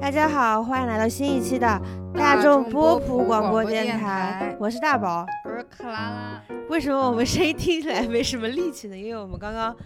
[0.00, 1.80] 大家好，欢迎来到新一期的
[2.14, 6.42] 大众波普广播电台，我是大宝，我是克拉拉。
[6.70, 8.96] 为什么我们声音听起来没什么力气呢？
[8.96, 9.76] 因为我们刚刚，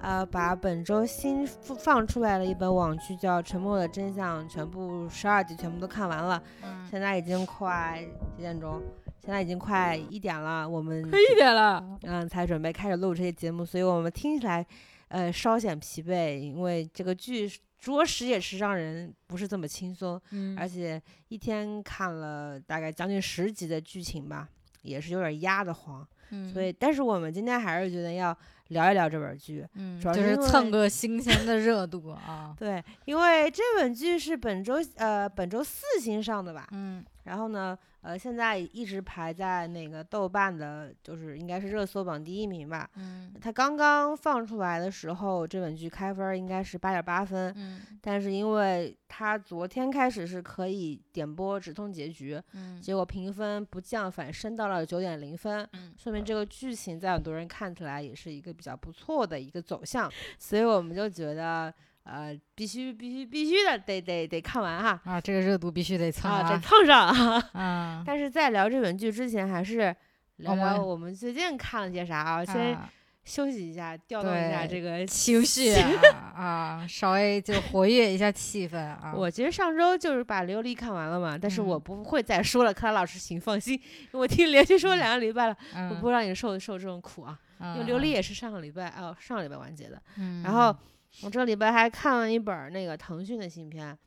[0.00, 6.42] 呃，把本周新放出来的一本网剧叫《沉默的真相》，全部十二集全部都看完了。
[6.64, 8.00] 嗯，现在已经快
[8.36, 8.82] 几点钟？
[9.20, 14.64] 现在已经快一点了，我们快一点了，嗯，才准备开始录这些节目，所以我们听起来，
[15.08, 24.48] 呃，稍显疲惫，因为这个剧着实也是让人不是这么轻松，嗯，而且一天看了大概将近十集的剧情吧，
[24.82, 28.36] 也是有点压得慌，嗯，所以，但是我们今天还是觉得要
[28.68, 37.78] 聊一聊这本剧，嗯，主要就是蹭个新鲜的热度啊， 对，因为这本剧是本周呃本周四新上的吧，嗯，然后呢。
[38.08, 42.88] 呃，现在一直排在那个豆瓣的，就是应该是热搜榜第一名吧。
[42.94, 47.52] 嗯，它刚刚放出来的时候，这本剧开分应该是八点八分。
[47.54, 61.74] 嗯，但是因为它昨天开始是可以点播直通结局，嗯，结果评分不降反升到了九点零分，嗯，说明这个剧情在很多人看起来也是一个比较不错的一个走向，所以我们就觉得。
[62.08, 65.00] 呃，必须必须必须的，得得得看完哈！
[65.04, 67.06] 啊，这个热度必须得蹭啊，得蹭上
[67.52, 68.02] 啊！
[68.06, 69.94] 但是在聊这本剧之前，还是
[70.36, 72.44] 聊聊我们最近看了些啥啊？
[72.44, 72.78] 先
[73.24, 75.74] 休息一下，调动一下这个情绪
[76.34, 79.12] 啊，稍微就活跃一下气氛啊！
[79.14, 83.78] 我其实上周就是把《琉璃》看完了嘛，但是我不会再说了，克拉老师请放心，
[84.12, 85.56] 我听连续说两个礼拜了，
[85.90, 87.38] 我不让你受受这种苦啊！
[87.76, 90.00] 因为《琉璃》也是上个礼拜哦，上个礼拜完结的，
[90.42, 90.74] 然后。
[91.22, 93.92] 我这个礼拜还看了一本那个腾讯的新片，《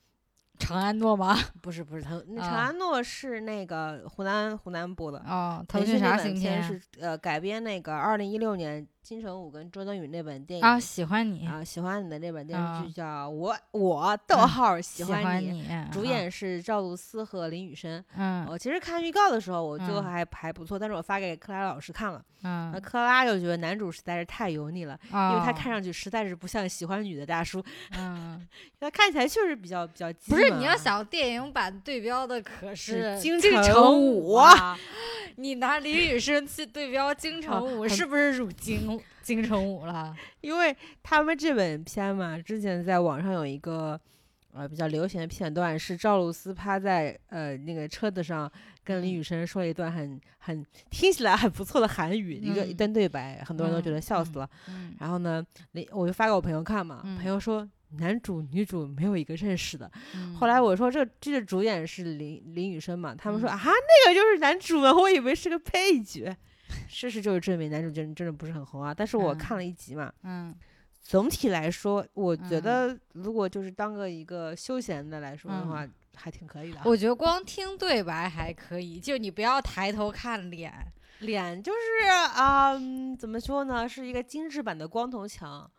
[0.59, 1.35] 长安诺》吗？
[1.61, 5.63] 不是不是腾，长安诺是那个湖南湖南播的哦。
[5.67, 8.88] 腾讯啥新片是呃改编那个二零一六年。
[9.03, 18.03] 金城武跟周冬雨那本电影啊，喜欢你啊，喜欢你的那本电视剧叫我我逗号喜欢你，主演是赵露思和林雨申。
[18.15, 27.61] 嗯，我其实看预告的时候，我就还还不错，但是我发给克拉老师看了，嗯，克拉就觉得男主实在是太油腻了，因为他看上去实在是不像喜欢女的大叔，
[27.97, 28.47] 嗯，
[28.80, 34.77] 他看起来确实比较比较不是你要想电影版对标的可是金城武啊，
[35.36, 38.99] 你拿李雨申去对标金城武，是不是辱金？
[39.21, 43.99] 金城武了， 因为他们这本片嘛，之前在网上有一个
[44.53, 48.52] 呃比较流行的片段，是赵露思趴在呃那个车子上
[48.83, 54.49] 跟李宇春说了一段很很听起来很不错的韩语，一个一段对白，很多人都觉得笑死了。
[54.99, 59.89] 然后呢，李我就发给我朋友看嘛，朋友说男主女主没有一个认识的。
[60.39, 66.35] 后来我说这这个主演是林林雨生嘛，他们说啊那个就是男主嘛，我以为是个配角。
[66.87, 70.55] 事实就是证明男主真真的不是很红啊，但是我看了一集嘛，嗯，
[71.02, 75.85] 总体来说，我觉得如果就是当个一个休闲的来说的话，
[76.15, 76.79] 还挺可以的。
[76.85, 80.73] 我觉得光听对白还可以，就你不要抬头看脸，
[81.19, 82.71] 脸就是啊，
[83.19, 85.69] 怎么说呢，是一个精致版的光头强，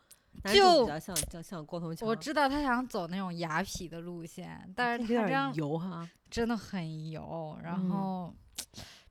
[0.53, 2.07] 就比较像像像光头强。
[2.07, 8.33] 我知道他想走那种雅痞的路线，但是他这样油哈，真的很油，然后。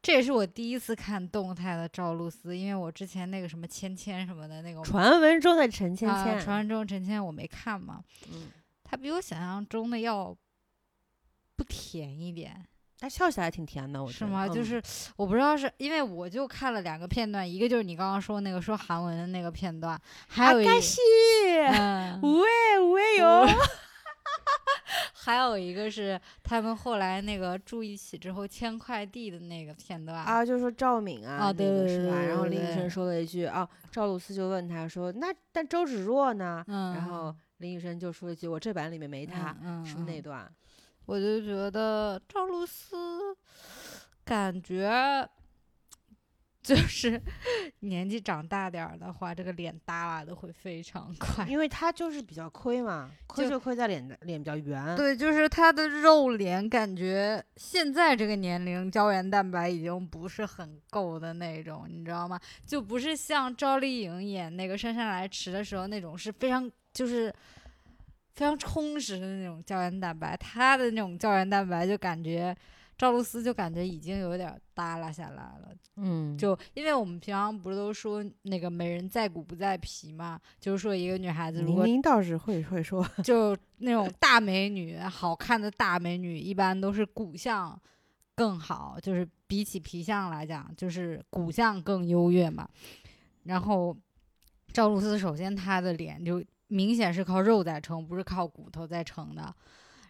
[0.00, 8.50] 这也是我第一次看动态的赵露思，因为我之前那个什么芊芊什么的那个传闻中的陈芊芊，传闻中陈芊我没看嘛，嗯，
[8.82, 10.36] 她比我想象中的要
[11.54, 12.66] 不甜一点，
[13.02, 14.46] 她笑起来挺甜的，我是吗？
[14.46, 14.80] 就是
[15.16, 20.70] 我不知道是因为我就看了两个片段，一个就是你刚刚说那个说韩文的那个片段，还有一个
[21.72, 22.46] 嗯，无畏
[22.80, 23.44] 无畏哟。
[25.14, 32.16] 还有一个是他们后来那个住一起之后签快递的那个片段啊，就是说赵敏啊，那个是吧？
[32.22, 36.64] 然后林雨申说了一句啊，赵露思就问他说：“那但周芷若呢？”
[36.94, 40.48] 然后林雨申就说一句：“我这版里面没他。”是那段，
[41.06, 42.96] 我就觉得赵露思
[44.24, 45.28] 感觉。
[46.62, 47.20] 就是
[47.80, 54.94] 年纪长大点儿的话，这个脸耷拉的会非常快，因为她就是比较亏嘛，亏就亏在脸的脸比较圆。
[54.94, 62.38] 对，就是她的肉脸，感觉现在这个年龄胶原蛋白已经不是很够的那种，你知道吗？
[62.64, 67.34] 就不是像赵丽颖演那个姗姗来迟的时候那种是非常就是
[68.34, 72.56] 非常充实的那种胶原蛋白，她的那种胶原蛋白就感觉。
[72.98, 87.76] 赵露思就感觉已经有点耷拉下来了，嗯，就因为我们平常不是都说那个美人在骨不在皮嘛，就是说一个女孩子如果您倒是会会说， 就那种大美女，好看的大美女一般都是骨相
[88.36, 92.68] 更好，就是比起皮相来讲，就是骨相更优越嘛。
[93.44, 93.96] 然后
[94.72, 96.40] 赵露思首先她的脸就
[96.72, 99.54] 明显是靠肉在撑，不是靠骨头在撑的。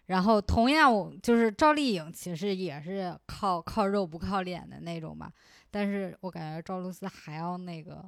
[0.07, 5.31] 然后同样，我就是赵丽颖，其实也是靠靠肉不靠脸的那种吧。
[5.71, 8.03] 但是我感觉赵露思还要那个，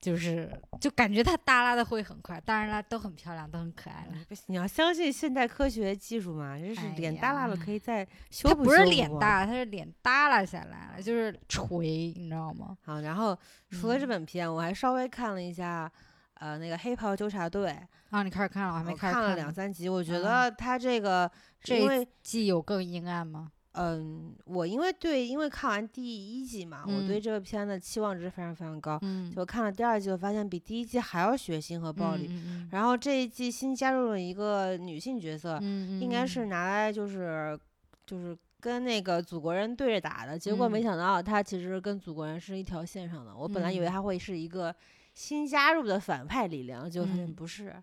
[0.00, 0.50] 就是
[0.80, 2.40] 就感觉她耷拉的会很快。
[2.40, 4.12] 当然了，都很漂亮，都很可爱了。
[4.28, 12.76] 不行，你要相信现代科学技术嘛，就是哎脸耷拉了可以再修她不是脸大，她是脸耷拉下来了，就是垂，你知道吗？
[12.82, 13.38] 好，然后
[13.70, 15.90] 除了这嗯本片，我还稍微看了一下，
[16.38, 17.70] 呃，那个《黑袍纠察队》，
[18.10, 21.30] 啊，你开始看了，我还没我看了两三集，我觉啊得他这个
[21.60, 23.50] 是这因为季有更阴暗吗？
[23.72, 28.98] 嗯，我因为对，因为看完第一季嘛，我对嗯这个片的期望值非常非常高。
[29.02, 32.28] 嗯，就看了第二季，我发现比第一季还要血腥和暴力。
[32.72, 37.56] 然后这一季新加入了一个女性角色，嗯，应该是拿来就是
[38.04, 40.36] 就是跟那个祖国人对着打的。
[40.36, 43.36] 结果没嗯想到她其实跟祖国人是一条线上的。
[43.36, 44.74] 我本来以为嗯他会是一个
[45.18, 47.74] 新加入的反派力量，结果发现嗯不是。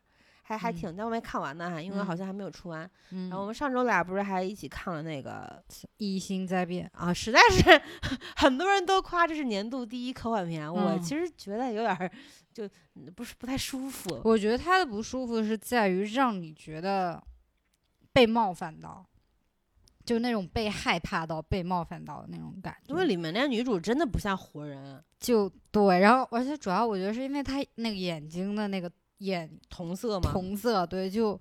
[0.47, 2.87] 还还嗯挺，但我没看完呢哈，因为好嗯像还没有出完。
[3.09, 5.59] 嗯，然后我们上周俩不是还一起看了那个
[5.97, 7.81] 一星在变，啊，实在是
[8.37, 12.11] 很多人都夸这是年度第一科幻片，我嗯其实觉得有点儿
[12.53, 14.21] 就嗯不是不太舒服。
[14.23, 17.19] 我觉得他的不舒服是在于让你觉得
[18.13, 19.03] 被冒犯到，
[20.05, 22.93] 就那种被害怕到、被冒犯到的那种感觉。
[22.93, 30.31] 因为里面那女主真的不像活人，就对，然后而且主要我觉得是因为她那个眼睛的那个眼瞳色嘛。
[30.31, 31.39] 瞳色，对，就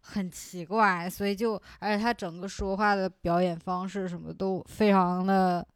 [0.00, 5.66] 很奇怪，所以就而且她整个说话的表演方式什么都非常的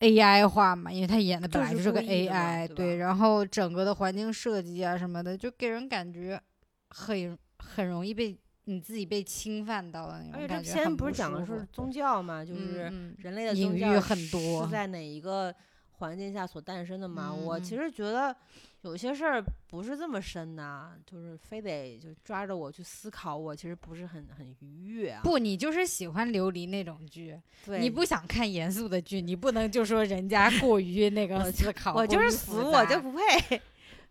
[0.00, 6.40] AI 化嘛，因为她演的本来就就是是个 AI，对对，然后整个的环境设计啊什么的，就给人感觉
[6.88, 15.54] 很很容易被你自己被侵犯到了那而且这种感觉，片很不不是讲的是宗教嘛，就是人类的宗教很多是在哪一个
[15.92, 17.30] 环境下所诞生的嘛？
[17.32, 18.34] 嗯我其嗯实觉得
[18.82, 25.20] 有些事儿不是这么深的，就是非得就抓着我去思考，我其实不是很很愉悦啊。
[25.22, 33.60] 不，你就是喜欢琉璃那种剧，对，你不想看严肃的剧，你不能就说人家过于那个我思考，我就是死，我就不配。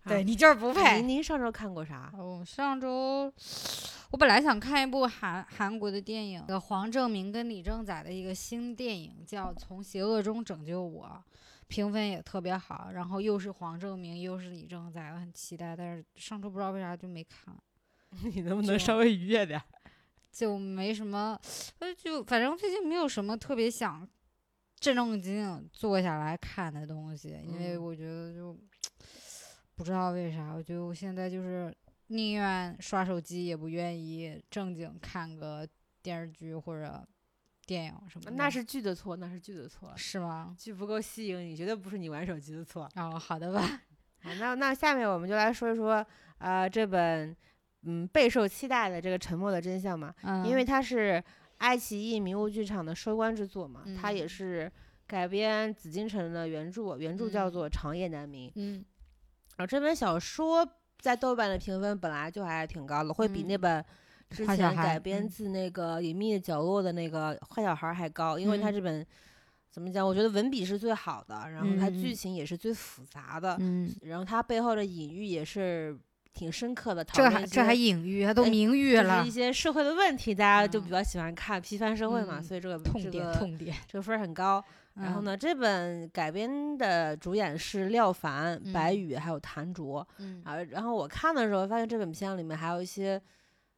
[0.04, 0.98] 啊对你就是不配。
[1.01, 2.12] 您您上周看过啥？
[2.18, 3.31] 哦，上周
[4.12, 11.06] 我本来想看一部韩韩国的电影，呃黄正明跟李正宰的一个新电影，叫《从邪恶中拯救我》，
[11.68, 15.75] 评分也特别好，然后又是黄正明又是李正宰，我很期待。
[15.75, 17.56] 但是上周不知道为啥就没看，
[18.34, 19.63] 你能不能稍微愉悦点儿？
[20.31, 21.40] 就没什么，
[21.80, 24.07] 呃，就反正最近没有什么特别想
[24.80, 28.57] 正正经经坐下来看的东西，因为嗯我觉得就
[29.79, 31.73] 不知道为啥，我觉得我现在就是
[32.07, 35.65] 宁愿刷手机，也不愿意正经看个
[36.01, 37.01] 电视剧或者
[37.65, 38.31] 电影什么的。
[38.31, 40.53] 那是剧的错，那是剧的错，是吗？
[40.59, 42.89] 剧不够吸引你，绝对不是你玩手机的错。
[42.97, 43.61] 哦，好的吧。
[44.21, 46.05] 好，那那下面我们就来说一说，
[46.39, 47.33] 呃，这本
[47.83, 51.23] 嗯备受期待的这个《沉默的真相》嘛，嗯，因为它是
[51.59, 54.71] 爱奇艺迷雾剧场的收官之作嘛，它也嗯是
[55.07, 58.49] 改编紫禁城的原著，原著叫嗯做《长夜难明》。
[58.55, 58.83] 嗯然
[59.59, 60.67] 后这本小说
[61.00, 63.85] 在豆瓣的评分本来就还挺高的，会比那嗯本
[64.29, 69.06] 之前改编自那个《隐秘的角落》的那个《坏小孩》还高，因为它嗯这本
[69.71, 70.06] 怎么讲？
[70.06, 75.97] 我觉得文笔是最好的，然后它剧情也是最复杂的，嗯，然后它背后的隐喻也是
[76.33, 77.03] 挺深刻的。
[77.03, 83.75] 讨这还这还隐喻，它都哎明喻了就是一，些社会的问题，大家就比嗯较喜欢看批判社会嘛，嗯所以这个痛点痛点。
[83.88, 84.63] 这个分儿很高。
[84.96, 85.24] 然后嗯？
[85.25, 90.05] 呢，这本改编的主演是廖凡、白嗯宇还有谭卓。
[90.17, 93.22] 嗯啊，然后我看的时候发现这本片里面还有一些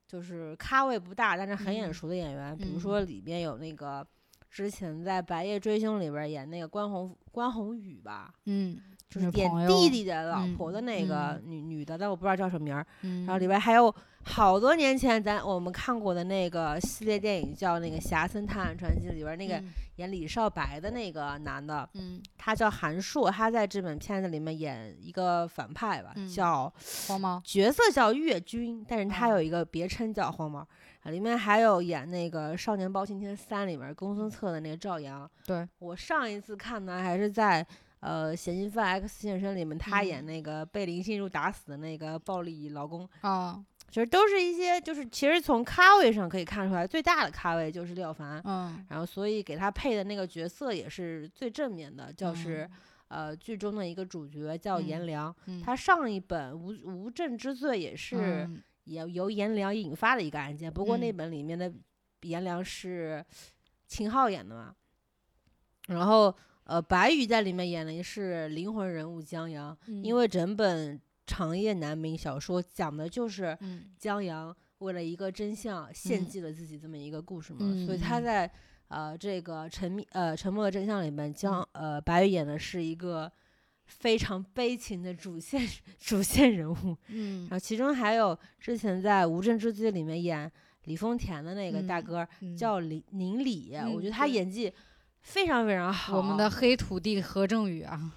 [0.07, 4.05] 就是咖位不大，但是很眼嗯熟的演员，比如嗯说里面有那个
[4.49, 8.77] 之前在《白夜追凶》里边演那个关宏关宏宇吧，嗯，
[9.09, 12.85] 就是演弟弟的老嗯婆的那个嗯女、女的，但我不知道叫什么名儿。
[13.03, 26.71] 嗯，然后里边还有好多年前咱我们看过的那个系列电影，叫那个《侠森探案传奇》里边那个嗯演李少白的那个男的，嗯他叫韩硕，他在这本片子里面演一个反派吧，嗯叫
[27.07, 30.59] 黄毛，角色叫岳军，但是他哦有一个别称叫黄毛。
[31.03, 35.29] 啊，里面还有演那个《少年包青天三》里面公孙策的那个赵阳。
[35.47, 37.65] 对，我上一次看呢，还是在
[38.01, 43.09] 呃《嫌疑犯 X 现身》里面，他演嗯那个被林心如打死的那个暴力老公。
[43.21, 48.41] 哦，其实都是一些，就是其实从咖位上可以看出来，最大的咖位就是廖凡。
[48.45, 52.67] 嗯，然后，所以给他配的那个角色也是最正面的，就是、
[53.09, 55.35] 呃剧中的一个主角叫颜嗯良。
[55.47, 61.69] 嗯他上一本无无证之罪也是嗯也由颜良引发的一个案件，不过那嗯本里面的
[62.21, 63.23] 颜良是
[63.87, 64.73] 秦昊演的嘛。
[65.87, 66.33] 然后
[66.63, 73.57] 呃，白宇在里面演的是灵魂人物江阳，因为整本长夜难明小说讲的就是
[73.97, 78.49] 江阳为了一个真相献祭了自己这么一个故事嘛，所以他在
[78.87, 83.31] 呃这个沉迷呃沉默的真相里面，江呃白宇演的是一个
[83.85, 85.61] 非常悲情的主线
[85.99, 90.51] 主线人物，嗯，然后其中还有之前在无证之罪里面演
[90.85, 94.73] 李丰田的那个大哥叫李宁李，我觉得他演技。
[95.23, 98.11] 非常非常好，我们的黑土地何正宇啊！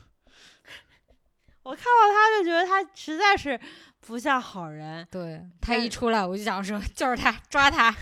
[1.65, 3.59] 我看到他就觉得他实在是
[4.01, 5.07] 不像好人。
[5.11, 7.95] 对他一出来，我就想说就是他，抓他。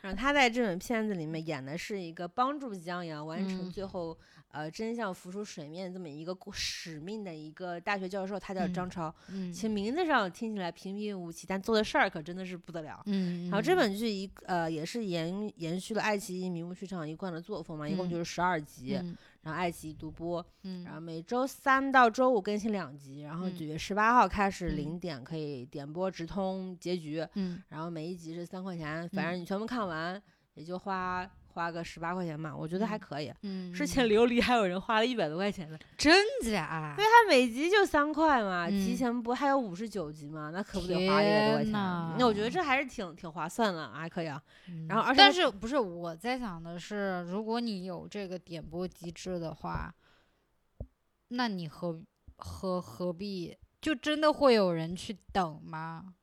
[0.00, 4.18] 然后他在这本片子里面演的是一个帮助江阳完成最后。
[4.54, 9.12] 呃，真相浮出水面这么一个使命的一个大学教授，他叫张超。
[9.26, 13.02] 嗯，其实名字上听起来平平无奇，但做的事儿可真的是不得了。
[13.06, 18.96] 嗯，然后这本剧一呃也是延延续了爱奇艺名目剧场一贯的作风嘛，一共就是十二集，
[19.44, 20.44] 然后爱奇艺独播。
[20.64, 27.24] 嗯，然后每周三到周五更新两集，然后九月十八号开始零点可以点播直通结局。
[27.34, 30.20] 嗯，然后每一集是三块钱，反正你全部看完
[30.54, 31.30] 也就花。
[31.54, 33.32] 花个十八块钱嘛，我觉得还可以。
[33.42, 36.94] 嗯，之前琉璃还有人花了一百多块钱呢，真假？
[36.98, 41.72] 因为它每集就三块嘛，提前播还有五十九集嘛，那可不得花一百多块钱？
[41.72, 44.42] 那我觉得这还是挺挺划算的，还可以啊。
[44.88, 49.94] 然后，而且但是不是我在想的是，如果你有这个点播机制的话，
[51.28, 52.02] 那你何
[52.36, 56.14] 何何必就真的会有人去等吗？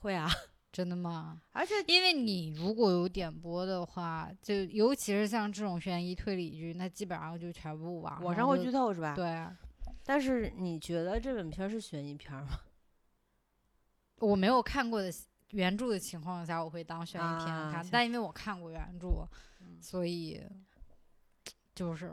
[0.00, 0.28] 会啊。
[0.78, 1.40] 真的吗？
[1.50, 9.12] 而且，因为你如果有点播的话，就尤其是像这种悬疑推理剧，那基本上就全部网网上会剧透是吧？
[9.16, 9.44] 对。
[10.04, 12.60] 但是你觉得这本片是悬疑片吗？
[14.22, 15.12] 我没有看过的
[15.50, 17.84] 原著的情况下，我会当悬疑片看。
[17.90, 19.28] 但因为我看过原著，
[19.80, 20.40] 所以
[21.74, 22.12] 就是，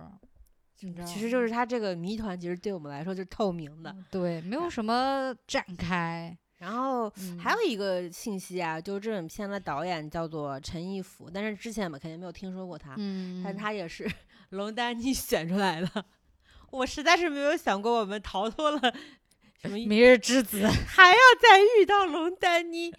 [1.06, 6.36] 其实就是它这个谜团，其实对我们来说就是透明的，对，没有什么展开。
[6.66, 7.08] 然后
[7.40, 14.12] 还有一个信息啊，就是这本片的导演叫做陈义甫，但是之前我们肯定没有听说过他，嗯，但他也是
[14.50, 16.06] 龙丹妮选出来的。
[16.72, 18.82] 我实在是没有想过，我们逃脱了
[19.62, 22.92] 什么明日之子， 还要再遇到龙丹妮。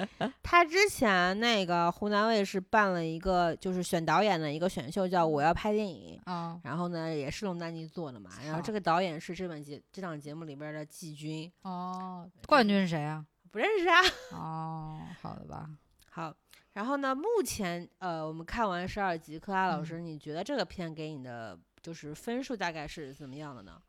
[0.42, 6.18] 他之前那个湖南卫视办了一个就是选导演的一个选秀，叫《我要拍电影》，
[6.62, 11.52] 然后呢也是龙丹妮做的嘛，然后这个导演是这本节这档节目里边的季军。
[11.62, 13.24] 哦，冠军是谁啊？
[13.50, 14.00] 不认识啊？
[14.32, 15.70] 哦，好的吧。
[16.10, 16.34] 好，
[16.72, 17.14] 然后呢？
[17.14, 23.80] 目前呃，我们看完十二集，克拉老师，你觉得这个片给你的就是分数大概是怎么样的呢？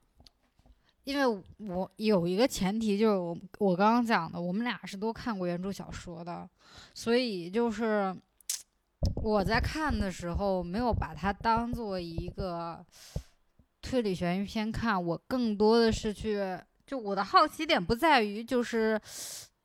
[1.04, 6.50] 因为我有一个前提，就是我我刚刚讲的，我们俩是都看过原著小说的，
[6.94, 8.14] 所以就是
[9.16, 12.86] 我在看的时候没有把它当做一个
[13.82, 19.00] 推理悬疑片看，我更多的是去，就我的好奇点不在于就是。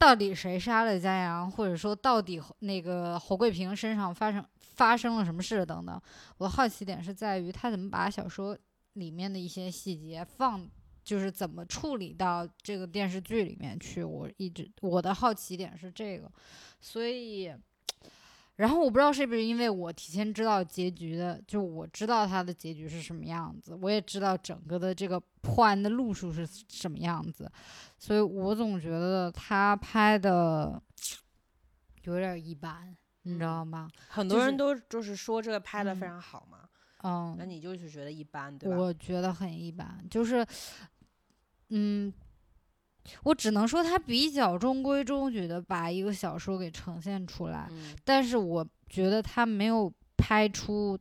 [0.02, 6.02] 到底谁杀了江阳，或者说到底那个侯桂平身上发生发生了什么事等等，
[6.38, 8.58] 我的好奇点是在于他怎么把小说
[8.94, 10.68] 里面的一些细节放，
[11.04, 14.02] 就是怎么处理到这个电视剧里面去。
[14.02, 16.28] 我一直我的好奇点是这个，
[16.80, 17.54] 所以。
[18.62, 27.50] 然后我不知道是不是因为我提前知道结局的，就我知道他的结局是什么样子，我也知道整个的这个破案的路数是什么样子，
[27.98, 30.80] 所以我总觉得他拍的
[32.04, 33.90] 有点一般，你知道吗？
[34.08, 36.60] 很多人都就是说这个拍的非常好嘛，
[37.02, 38.76] 嗯，那你就是觉得一般，对吧？
[38.76, 40.46] 我觉得很一般，就是，
[41.70, 42.14] 嗯。
[43.24, 47.68] 我只能说，他比较中规中矩的把一个小说给呈现出来，
[48.04, 50.98] 但是我觉得他没有拍出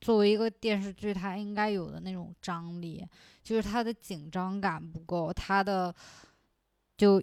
[0.00, 3.06] 作为一个电视剧他应该有的那种张力，
[3.42, 5.94] 就是他的紧张感不够，他的
[6.96, 7.22] 就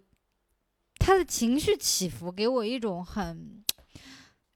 [0.97, 3.63] 他的情绪起伏给我一种很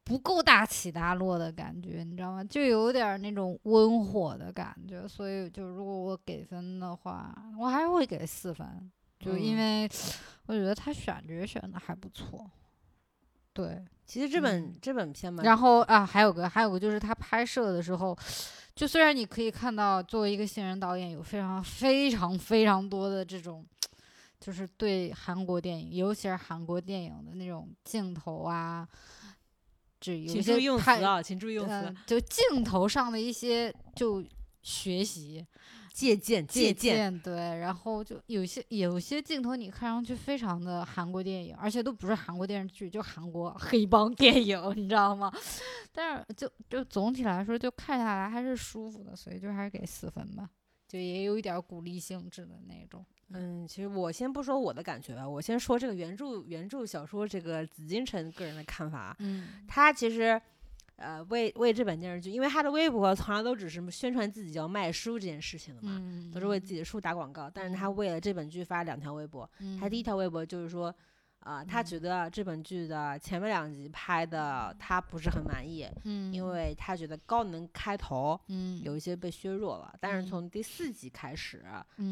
[0.04, 2.44] 不够大起大落的感觉，你知道吗？
[2.44, 8.92] 就有点那种温火的感觉，所以就如果我给分的话，我还是会给四分。
[9.24, 9.90] 就因为
[10.46, 12.50] 我觉得他选角选的还不错，
[13.54, 15.32] 对，其实这本这本片。
[15.32, 18.18] 嘛，然后啊，还有个还有个就是他拍摄的时候，
[18.76, 23.66] 就虽然你可以看到作为一个新人导演有非常非常非常多的这种，
[24.40, 28.86] 就是对韩国电影，尤其是韩国电影的那种镜头啊，
[30.02, 34.22] 就有些用词啊，请注意用词，就镜头上的一些就
[34.62, 35.46] 学习。
[35.94, 45.32] 借鉴借鉴，对，然后就有些有些镜头你看上去非常的韩国电影，而且都不是韩国电视剧，就韩国 黑帮电影，你知道吗？
[45.92, 50.50] 但是就就总体来说，就看下来还是舒服的，所以就还是给四分吧，
[50.88, 53.06] 就也有一点鼓励性质的那种。
[53.30, 59.16] 嗯，其实我先不说我的感觉吧，我先说这个原著原著小说这个紫禁城个人的看法。
[59.20, 60.40] 嗯，他其实，
[60.96, 67.50] 呃，为为这本电视剧，因为他的微博从来都只是宣传自己要卖书这件事情的嘛，嗯，都是为自己的书打广告。
[67.50, 70.94] 但是他为了这本剧发两条微博，他第一条微博就是说。
[71.44, 79.94] 啊，他觉得这本剧的前面两集拍的他不是很满意，嗯，因为他觉得高能开头，嗯，有一些被削弱了。
[80.00, 81.62] 但是从第四集开始，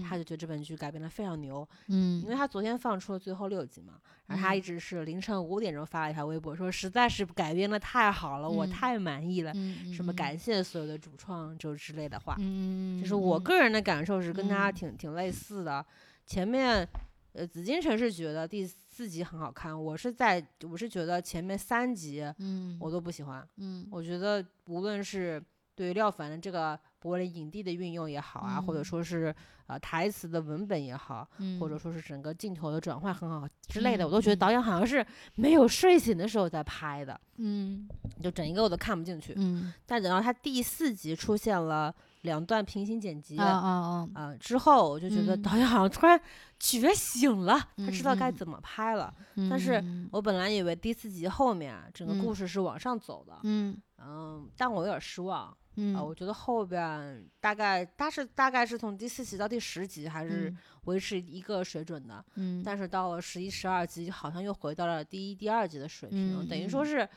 [0.08, 3.94] 他就觉得这本剧改编的非常牛，嗯，因为他昨天放出了最后六集嘛，
[4.28, 9.54] 然后他一直是凌晨五点钟发了一条微博，说实在是改编的太好了，我太满意了，
[9.94, 15.86] 什么感谢所有的主创就之类的话，嗯，就是我个人的感受是跟他挺挺类似的，
[16.26, 16.86] 前面。
[17.34, 18.70] 呃，紫禁城是觉得第
[19.02, 25.44] 四集很好看，我是在我是觉得前面三集，嗯，我都不喜欢，嗯，我觉得无论是
[25.74, 29.34] 对廖凡的这个柏林影帝的运用也好啊，或者说是
[29.66, 31.28] 呃台词的文本也好，
[31.60, 35.04] 或者说是整个镜头的转换很好之类的，我都觉得导演好像是
[35.34, 37.90] 没有睡醒的时候在拍的，嗯，
[38.22, 41.92] 就整一个我都看不进去，嗯，但等到他第四集出现了。
[42.22, 44.36] 两段平行剪辑，啊啊啊！
[44.38, 46.20] 之后我就觉得导演好像突然
[46.60, 49.14] 觉醒了，他知道该怎么拍了。
[49.50, 55.56] 但是我本来以为第四集后面整个故事是往上走的，嗯嗯，但我有点失望。
[55.78, 67.08] 嗯，我觉得后边大概他是大概是从第四集到第十集还是维持一个水准的，嗯，但是到了十一、十二集好像又回到了第一、第二集的水平，等于说是。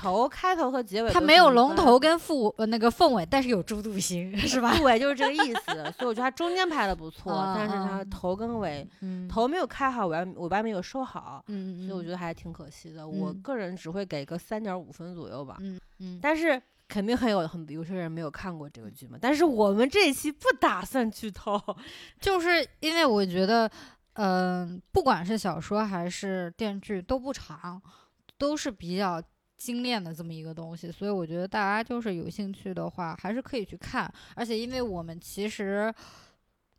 [0.00, 4.72] 头开头和结尾，它没有龙头跟凤呃那个凤尾，但是有猪肚心，是吧？
[4.78, 5.92] 对，就是这个意思。
[5.98, 8.88] 所以我觉得它中间拍的不 错，但是它头跟尾，
[9.28, 13.06] 头没有开好，尾巴尾巴没有收好，嗯所以我觉得还挺可惜的。
[13.06, 15.56] 我个人只会给个三点五分左右吧。
[15.60, 16.20] 嗯嗯。
[16.22, 19.18] 但是肯定很有很有些人没有看过这个剧嘛。
[19.20, 21.60] 但是我们这一期不打算剧透，
[22.20, 23.68] 就是因为我觉得，
[24.12, 27.82] 嗯，不管是小说还是电视剧都不长，
[28.38, 29.20] 都是比较。
[29.58, 34.10] 精炼的这么一个东西，所以我觉得大家就是有兴趣的话，还是可以去看。
[34.34, 35.92] 而且，因为我们其实，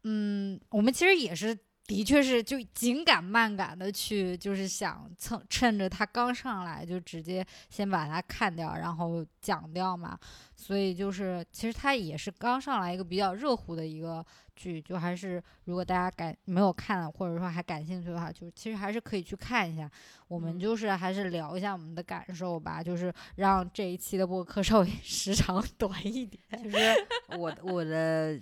[0.04, 1.56] 嗯，我们其实也是，
[1.89, 10.17] 的确是就紧赶慢赶的去，就是想蹭趁着他刚上来就直接先把他看掉，然后讲掉嘛。
[10.56, 14.23] 所以就是，其实他也是刚上来一个比较热乎的一个。
[14.56, 19.89] 剧就还是，如果大家感没有看，或者说还感兴趣的话，就其实还是可以去看一下。
[20.28, 26.43] 我们就是还是聊一下我们的感受吧，就是让这一期的播客 稍微时长短一点。
[26.62, 26.78] 其实
[27.38, 28.38] 我我的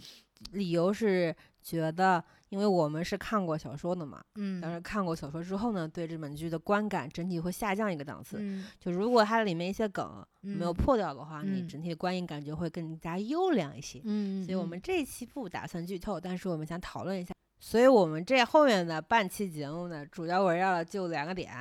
[0.53, 2.23] 理由是觉得。
[2.49, 8.37] 因为我们是看过小说的嘛，嗯，但是看过小说之后呢，对这本剧的观感整体会下降一个档次。
[8.39, 14.01] 嗯，就如果它里面一些梗没有破掉的话，你整体的观影感觉会更加优良一些。
[14.03, 17.33] 嗯，所以我们这一期不打算剧透，但是我们想讨论一下。
[17.59, 21.51] 所以我们这后面的半期节目呢，主要围绕的就两个点。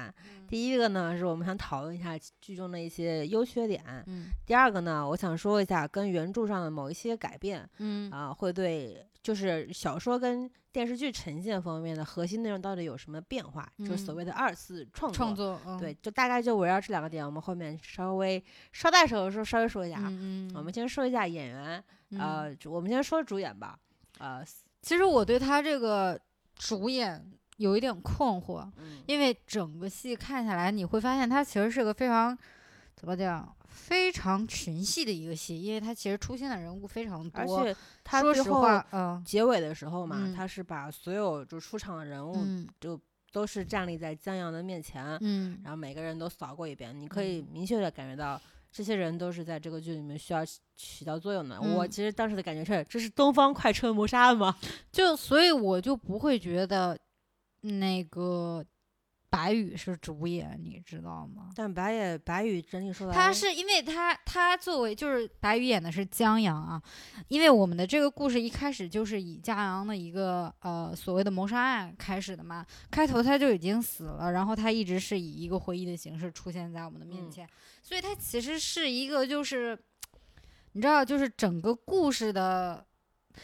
[0.46, 3.82] 第一个呢，是我们想讨论一下剧中的一些优缺点。
[4.06, 7.66] 嗯，第二个呢，我想说一下跟原著上的某一些改变。
[7.78, 13.66] 嗯，啊，会对就是小说跟电视剧呈现方面的核心内容到底有什么变化？
[13.78, 15.16] 就是所谓的二次创作。
[15.16, 20.02] 创作，对，就大概就围绕这两个点，我们后面稍微捎带手的时候稍微说一下。
[20.04, 21.82] 嗯我们先说一下演员，
[22.18, 23.78] 呃，我们先说主演吧。
[24.18, 24.44] 呃，
[24.82, 26.20] 其实我对他这个
[26.56, 28.70] 主演有一点困惑，
[29.06, 32.36] 因为整个戏看下来，你会发现他其实是个非常
[33.06, 33.56] 怎么讲？
[33.68, 42.36] 非常群戏的一个戏，因为它其实出现的人物非常多，而且他说实话，嗯，结尾的时候嘛，他是把所有就出场的人物
[42.80, 42.98] 就
[43.32, 48.40] 都是站立在江阳的面前，嗯，然后每个人都扫过一遍，你可以明确的感觉到
[48.72, 51.60] 这些人都是在这个剧里面需要起到作用的。
[51.60, 54.56] 我其实当时的感觉是，这是东方快车谋杀案吗？
[54.90, 56.98] 就所以我就不会觉得
[57.60, 58.64] 那个。
[59.36, 61.50] 白宇是主演，你知道吗？
[61.54, 66.82] 但白也白宇整体说来，他是因为他他作为就是白宇演的是江阳啊，
[67.28, 77.46] 因为我们的这个故事一开始就是以江阳的一个呃所谓的谋杀案开始的嘛，开头他就已经死了，然后他一直是以一个回忆的形式出现在我们的面前，
[77.82, 79.78] 所以他其实是一个就是
[80.72, 82.86] 你知道就是整个故事的，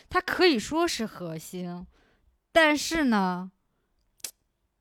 [0.08, 1.86] 他可以说是核心，
[2.50, 3.52] 但是呢。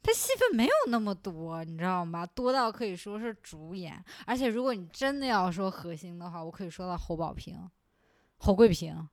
[0.04, 2.26] 他戏份没有那么多，你知道吗？
[2.26, 4.04] 多到可以说是主演。
[4.26, 7.70] 而且如果你真的要说核心的话，我可以说到侯宝平、
[8.38, 9.08] 侯桂平。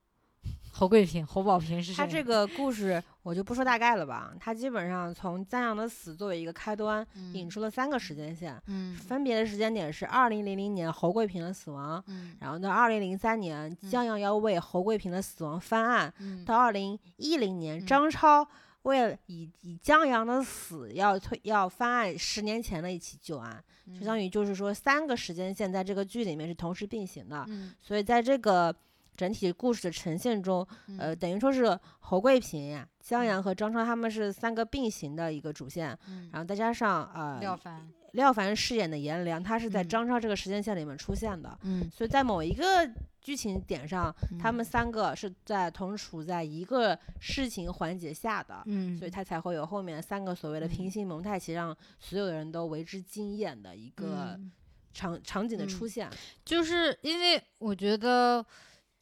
[0.70, 1.96] 侯贵平、侯宝平是谁？
[1.96, 18.46] 他这个故事我就不说大概了吧，他基本上从江阳的死作为一个开端，引出了三个时间线，嗯分别的时间点是二零零零年侯贵平的死亡，嗯然后到二零零三年江阳要为侯贵平的死亡翻案，嗯到二零一零年嗯张超
[18.82, 23.62] 为了以以江阳的死要推要翻案十年前的一起旧案，
[23.94, 27.74] 相当于于就是说三个时间线在这个剧里面是同时并行的，嗯。
[27.80, 28.74] 所以在这个
[29.16, 30.66] 整体故事的呈现中，
[30.98, 31.18] 呃，嗯。
[31.18, 36.30] 等于说是侯贵平呀、江阳和张超他们是三个并行的一个主线，嗯。
[36.32, 39.88] 然后再加上呃廖凡廖凡饰演的颜良，他是在嗯。
[39.88, 41.90] 张超这个时间线里面出现的，嗯。
[41.90, 42.88] 所以在某一个
[43.28, 48.62] 剧情点上，他嗯们三个是在同处在一个事情环节下的。
[48.64, 54.50] 嗯所以他才会有后面三个所谓的平行蒙太奇，让所有的人都为之惊艳的一个嗯
[54.94, 56.08] 场场景的嗯出现。
[56.42, 58.42] 就是因为我觉得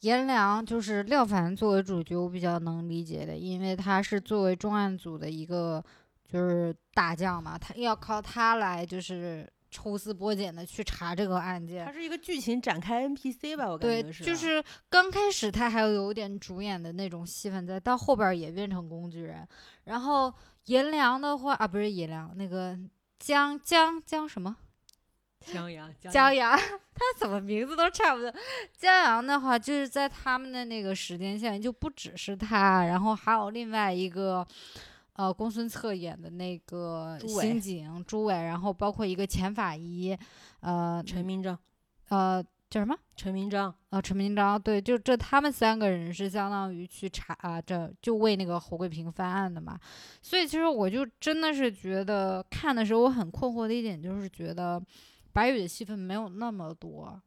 [0.01, 5.81] 颜良就是廖凡作为主角，我比较能理解的，因为他是作为重案组的一个
[6.29, 11.91] 就是大将嘛，他要靠他来就是抽丝剥茧的去查这个案件它。
[11.91, 14.23] 是一个剧情展开 NPC 吧，我感，觉是。
[14.23, 19.47] 啊就是刚开始他还有点主演的那种戏份在，到后边也变成工具人。
[19.85, 20.33] 然后
[20.65, 22.77] 颜良的话啊，不是颜良，那个
[23.19, 24.55] 江江江什么？
[25.39, 28.33] 江阳，江阳，他怎么名字都差不多。
[28.75, 34.45] 江阳的话，就是在他们的那个时间线，就不只是他，然后还有另外一个，
[35.17, 40.17] 呃，公孙策演的那个刑警朱伟，然后包括一个前法医，
[40.59, 41.57] 呃陈明章，
[42.09, 42.95] 呃叫什么？
[43.15, 49.79] 陈明章，啊，陈明章，对，就这他们三个人是相当于去查啊，这就为那个侯贵平翻案的嘛。
[50.21, 54.79] 所以其实我就真的是觉得看的时候我很困惑的一点就是觉得
[55.33, 57.19] 白宇的戏份没有那么多。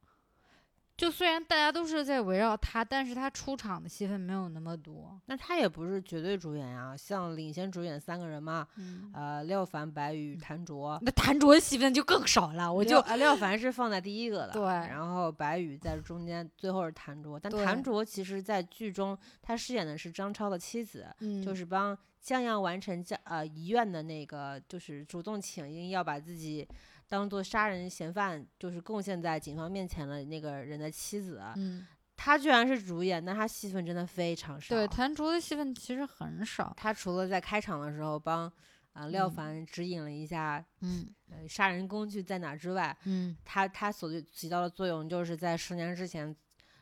[1.01, 5.19] 就虽然大家都是在围绕他，但是他出场的戏份没有那么多。
[5.25, 10.99] 那他也不是绝对主演呀，像领衔主演三个人嘛，嗯，呃，廖凡、白宇、谭卓。
[11.01, 17.41] 那谭卓的戏份就更少了，我就廖凡是放在第一个的， 对然后白宇在中间，最后是谭卓。
[17.41, 26.69] 但谭卓其实在剧中他饰演的是张超的妻子，嗯就是帮江阳完成江呃遗愿的那个，就是主动请缨要把自己
[27.11, 31.43] 当做杀人嫌犯，就是贡献在警方面前的那个人的妻子。
[31.57, 31.85] 嗯，
[32.17, 34.77] 他居然是主演，那他戏份真的非常少。
[34.77, 36.73] 对，谭竹的戏份其实很少。
[36.77, 38.45] 他除了在开场的时候帮
[38.93, 46.33] 啊、呃廖嗯凡指引了一下嗯呃杀人工具在哪之外，嗯他他所起到的作用就是在十年之前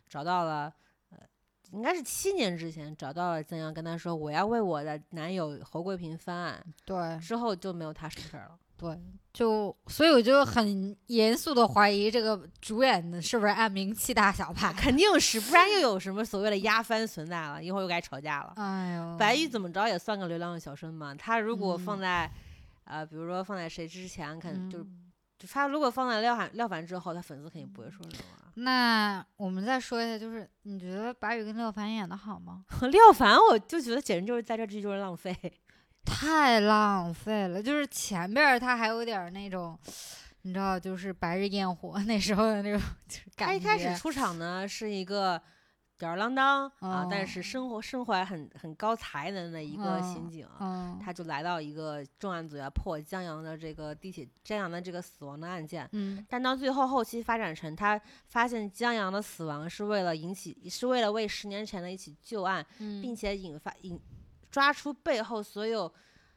[0.08, 0.70] 找到了，
[1.08, 1.18] 呃，
[1.70, 8.58] 应该是七年之前找到了曾阳，跟他说我要为我的男友侯桂平翻案，对，之后就没有他什么事儿了。
[8.78, 8.96] 对，
[9.32, 14.72] 就所以我就很严肃的怀疑这个主演的是不是按名气大小排。
[14.72, 17.62] 肯定是， 不然又有什么所谓的压番存在了？
[17.62, 18.52] 一会儿又该吵架了。
[18.56, 22.32] 哎呦，白宇怎么着也算个流量的小生嘛，他如果放嗯在，
[22.84, 28.62] 呃，比如说放在谁之前，肯就嗯就他如果放在廖凡廖凡之后，他粉丝肯定不会说什么。
[28.62, 32.64] 那我们再说一下，就是你觉得白宇跟廖凡演的好吗？
[32.90, 35.34] 廖凡，我就觉得简直就是在这剧就是浪费。
[36.08, 39.78] 太浪费了，就是前边儿他还有点儿那种，
[40.42, 42.80] 你知道，就是白日焰火 那时候的那种
[43.36, 45.40] 感觉他一开始出场呢是一个
[45.96, 50.48] 吊儿郎当啊，但是哦生活身怀很很高才能的一个刑嗯警。
[50.60, 56.24] 嗯，他就来到一个重案组要破江阳的这个地铁江阳的这个死亡的案件，嗯。
[56.28, 64.00] 但到最后后期发展成他发现江阳的死亡是为了引起是为了为十年前的一起旧案，嗯，并且引发引
[64.58, 65.92] 抓出背后所有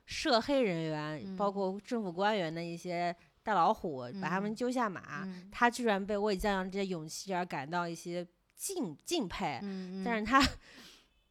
[0.06, 5.24] 涉黑人员，包嗯括政府官员的一些大老虎，把他们嗯揪下马。
[5.24, 10.40] 嗯他居然被为江洋这些勇气而感到一些敬敬佩，嗯，但是他。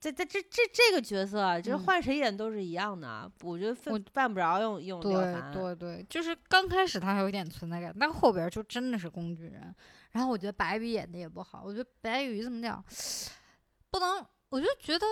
[0.00, 5.52] 在在这这这个角色啊，就是嗯换谁演都是一样的，我觉得我犯犯不着用用廖对凡。
[5.52, 9.74] 对对，就是刚开始他还有点存在感，但后边儿就真的是工具人。
[10.12, 12.82] 然后我觉得白宇演的也不好，我觉得白宇怎么讲，
[13.92, 15.06] 不能，我就觉得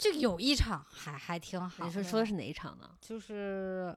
[0.00, 1.84] 这有一场还还挺好。
[1.84, 2.90] 你说说的是哪一场呢？
[3.02, 3.94] 就是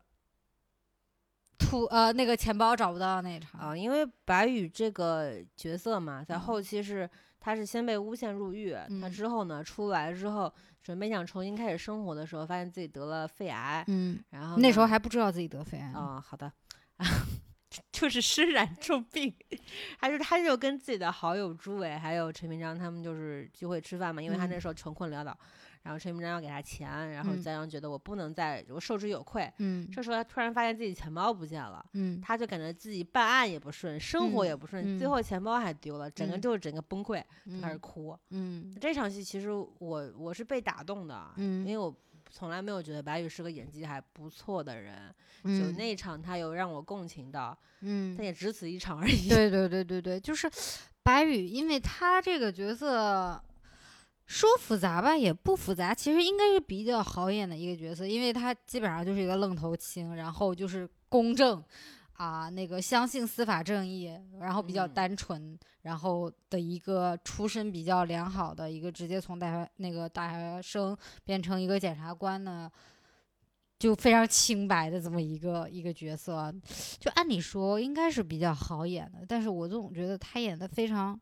[1.58, 3.62] 土呃那个钱包找不到那一场。
[3.62, 16.00] 啊，因为白宇这个角色嘛，在嗯后期是他是先被诬陷入狱，他嗯之后呢出来之后，准备想重新开始生活的时候，发现自己得了肺癌，嗯，然后那时候还不知道自己得肺癌呢。
[16.00, 16.52] 啊、好的，
[17.92, 19.34] 就是身染 重病，
[19.98, 25.38] 还是他就跟自己的好友朱伟还有陈明章他们就是聚会吃饭嘛，因为他那嗯时候穷困潦倒，
[25.84, 29.52] 然后陈明章要给他钱，然后嗯江阳觉得我不能再我受之有愧。
[29.58, 38.17] 嗯这时候他突然发现自己钱包不见了，嗯他就感觉自己办案也不顺，生活嗯也不顺，嗯最后钱包还丢了，整个嗯就是整个崩溃，就开始嗯哭。
[38.30, 41.93] 嗯这场戏其实我我是被打动的，嗯因为我
[42.30, 49.28] 从来没有觉得白宇是个演技还不错的人，就嗯那一场他有让我共情到，嗯但也只此一场而已。
[49.30, 50.50] 对对对对对，就是
[51.04, 53.39] 白宇，因为他这个角色
[54.34, 61.63] 说复杂吧，也不复杂，其实应该是比较好演的一个角色，因为他基本上就是一个愣头青，然后就是公正
[62.13, 72.72] 啊，那个相信司法正义，然后比较嗯单纯，然后的一个出身比较良好的一个，直接从大学那个大学生变成一个检察官呢。
[73.80, 76.54] 就非常清白的这么一个一个角色，
[77.00, 81.19] 就按理说应该是比较好演的，但是我总觉得他演的非常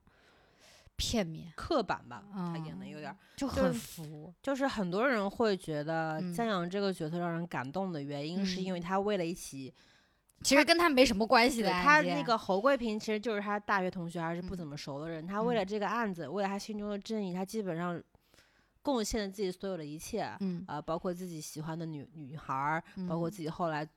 [1.01, 4.31] 片面，刻板吧，他演的有点儿，就就是很浮。
[4.39, 9.73] 就是很多人会觉得嗯江阳这个角色让人感动的原因，是因为嗯他为了一起，
[10.43, 17.99] 其实跟他没什么关系的他那个侯桂平其实就是他大学同学，还是不嗯怎么熟的人，他为了这个案子，为了他心中的正义，他基本上
[18.83, 23.87] 贡献了自己所有的一切，嗯啊，包括自己喜欢的女女孩儿，包括嗯自己后来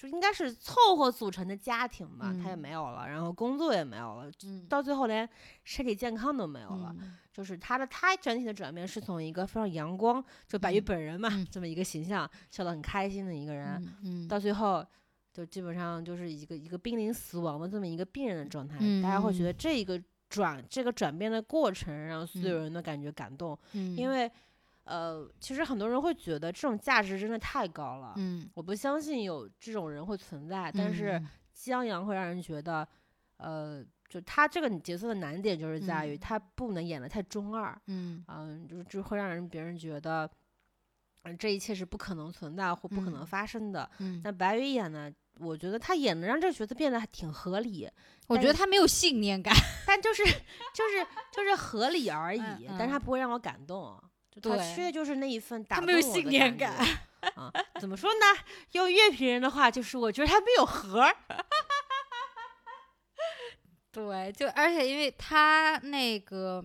[0.00, 2.58] 就就应该是凑合组成的家庭吧，他也嗯。
[2.58, 4.66] 没有了，然后工作也没有了，嗯。
[4.68, 5.28] 到最后连
[5.64, 6.94] 身体健康都没有了。
[6.98, 7.16] 嗯。
[7.32, 11.46] 就是他的他整体的转变是从一个非常阳光，就白宇嗯本人嘛，嗯。
[11.50, 14.84] 这么一个形象，笑得很开心的一个人，到最后
[15.32, 18.76] 就基本上就是一个一个濒临死亡的这么一个病人的状态。
[18.80, 19.44] 嗯大家会觉嗯。
[19.44, 22.62] 得这一个转这个转变的过程让所有嗯。
[22.64, 24.30] 人都感觉感动，嗯，因为
[24.90, 28.14] 呃，其实很多人会觉得这种价值真的太高了。
[28.16, 32.86] 嗯，我不相信有这种人会存在，但是嗯江阳会让人觉得，
[33.36, 40.28] 呃，就他这个角色的难点就是在于嗯他不能演得太中二，嗯嗯，就就会让人别人觉得，
[41.22, 43.88] 嗯、这一切是不可能存在或不可能嗯发生的。
[43.98, 47.88] 嗯，那白宇演呢，我觉得他演的让这个角色变得还挺合理，
[48.26, 49.54] 我觉得他没有信念感。
[49.86, 54.02] 但就是就是就是合理而 已，嗯但是他嗯不会让我感动。
[54.30, 56.92] 就他缺的就是那一份打他没有动我的信念感感觉
[57.40, 57.52] 啊！
[57.80, 58.26] 怎么说呢？
[58.72, 61.16] 用乐评人的话就是，我觉得他没有核儿。
[63.92, 66.64] 对，就而且因为他那个，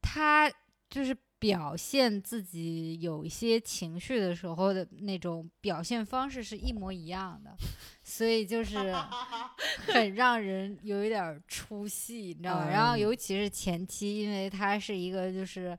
[0.00, 0.50] 他
[0.88, 7.56] 就是表现自己有一些情绪的时候的那种表现方式是一模一样的，
[8.02, 8.76] 所以就是
[9.86, 12.68] 很让人有一点儿出戏，你知道吧？
[12.68, 15.78] 然后嗯尤其是前期，因为他是一个就是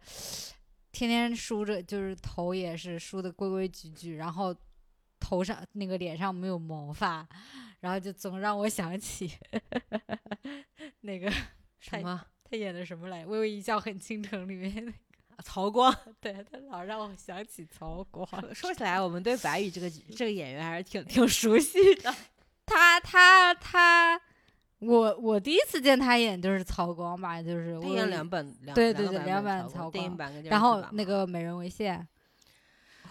[0.91, 4.55] 天天梳着，就是头也是梳的规规矩矩，然后
[5.19, 7.27] 头上那个脸上没有毛发，
[7.81, 9.29] 然后就总让我想起
[11.01, 11.29] 那个
[11.79, 12.25] 什么？
[12.49, 14.93] 他演的什么来，《微微一笑很倾城》里面那个，
[15.43, 15.95] 曹光。
[16.19, 18.27] 对他老让我想起曹 光。
[18.29, 22.13] 说 说起来，我们对白宇这个这个演员还是挺挺熟悉的。
[22.65, 24.19] 他他他，
[24.79, 31.97] 我我第一次见他演就是曹光吧，就是他我演两本，两对对对两版版曹光然后那个《美人为馅》，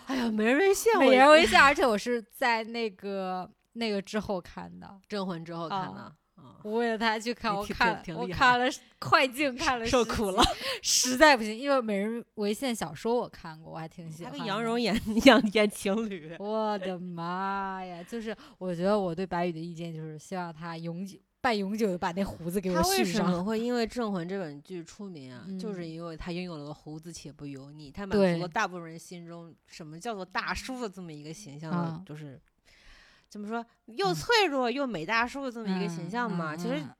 [0.07, 6.17] 哎呀，美人为馅，《美人为馅》，而且我是在那个那个之后看的，镇魂之后看啊的。
[6.39, 8.67] 嗯，我为了他去看，我看我看了
[8.99, 10.43] 快进看了受苦了。
[10.83, 14.45] 实在不行，因为《美人为馅》小说我看过，我还挺喜他欢他。
[14.45, 16.35] 跟杨蓉演演演情侣。
[16.39, 18.03] 我的妈呀！
[18.05, 23.05] 就是我觉得我对白宇的意见就是希望他永久半永久的把那胡子给我他为。
[23.05, 25.47] 什么会因为《镇魂》这本剧出名啊？
[25.59, 32.41] 就是嗯因为他拥有了个胡子且不油腻，他满足了大部分人心中什么叫做大叔的这么一个形象的，嗯就是
[33.29, 36.55] 怎么说又嗯脆弱又美大叔的这么一个形象嘛。
[36.55, 36.91] 嗯其实嗯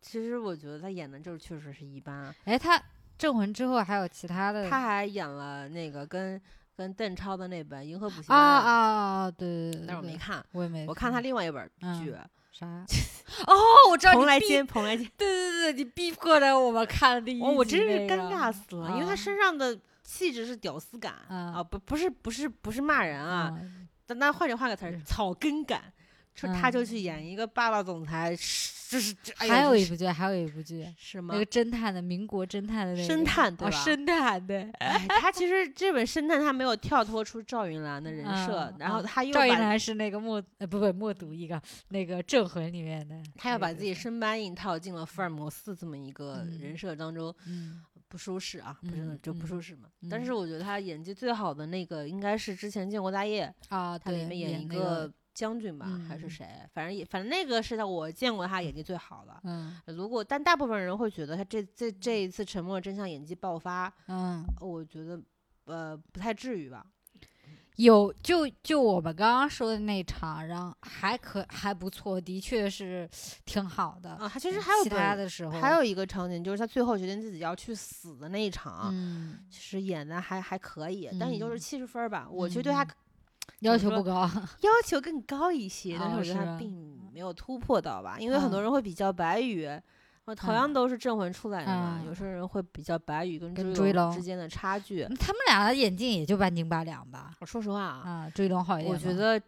[0.00, 2.34] 其实我觉得他演的就是确实是一般啊。
[2.44, 2.78] 哎，他
[3.18, 6.40] 《镇魂》之后还有其他的他还演了那个跟
[6.76, 8.72] 跟邓超的那本《银河补习啊班》啊
[9.24, 9.30] 啊！
[9.30, 12.14] 对对对，对但是我没，看，我也没，我看他另外一本嗯剧
[12.52, 12.66] 啥？
[13.48, 13.54] 哦，
[13.90, 15.04] 我知道你，蓬莱仙，蓬莱仙。
[15.16, 23.75] 对对对，你逼迫着我们看的第一集、哦，我真是尴尬死了，因为他啊身上的气质是屌丝感嗯啊，不不是不是不是骂人啊，嗯
[24.06, 25.82] 但那换句换个词儿，草根感，
[26.34, 31.40] 就他就嗯去演一个霸道总裁，是就是还有一部剧，还有一部剧，是吗那？
[31.40, 33.84] 个侦探的民国侦探的那个侦探对哦，吧？
[33.84, 49.88] 侦探对，哎，他其实这本侦探他没有跳脱出赵云澜的人设嗯，然后嗯他又把赵云兰是那个默呃不不默读一个那个镇魂里面的，他要把自己是生搬硬套进了福尔摩斯这么一个人嗯设当中，嗯不舒适啊，不是嗯就不嗯舒适嘛。
[50.10, 56.46] 但嗯是我觉得他演技最好的那个应该是之前《建国大业》，啊，他里面演一个将军吧，还是嗯谁？
[56.72, 59.38] 反正也反正那个是他我见过他演技最好的。
[59.44, 65.20] 嗯如果但大部分人会觉得他这这这一次《沉默的真相》演技爆发，嗯我觉得
[65.66, 66.86] 呃不太至于吧。
[67.76, 73.08] 有就就我们刚刚说的那场，然后还可还不错，的确是
[73.44, 74.10] 挺好的。
[74.12, 82.26] 啊，他其实还有其他的时候还有一个场景，就是他最后决定自己要去死的那一场，嗯，其实演的还还可以，但也就是嗯七十分儿吧。
[82.30, 82.88] 我其实对他嗯
[83.60, 84.22] 要求不高，
[84.60, 89.68] 要求更高一些，但是哦我觉得他并没有突破到吧，因为很多嗯人会比较白宇。
[90.26, 95.02] 呃同嗯样都是镇魂出来的嘛，有嗯些人会比较白宇跟跟追追龙龙之间的差距。
[95.18, 97.32] 他们俩的演技也就半斤八两吧。
[97.40, 98.92] 我说实话啊，啊，追龙好一点。
[98.92, 99.40] 我觉得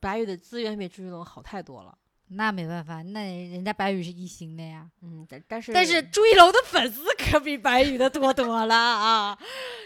[0.00, 1.96] 白宇的资源比追龙好太多了。
[2.34, 4.88] 那没办法，那人家白宇是一星的呀。
[5.02, 9.38] 嗯，但但是但是 追龙的粉丝可比白宇的多多了啊！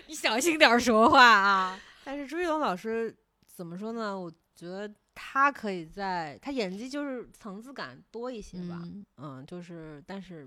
[0.07, 1.81] 你小心点儿说话啊！
[2.05, 3.12] 但是朱一龙老师
[3.53, 4.16] 怎么说呢？
[4.16, 4.88] 我觉得
[5.19, 8.79] 他可以在他演技就是层次感多一些吧。
[8.85, 10.47] 嗯，嗯就是但是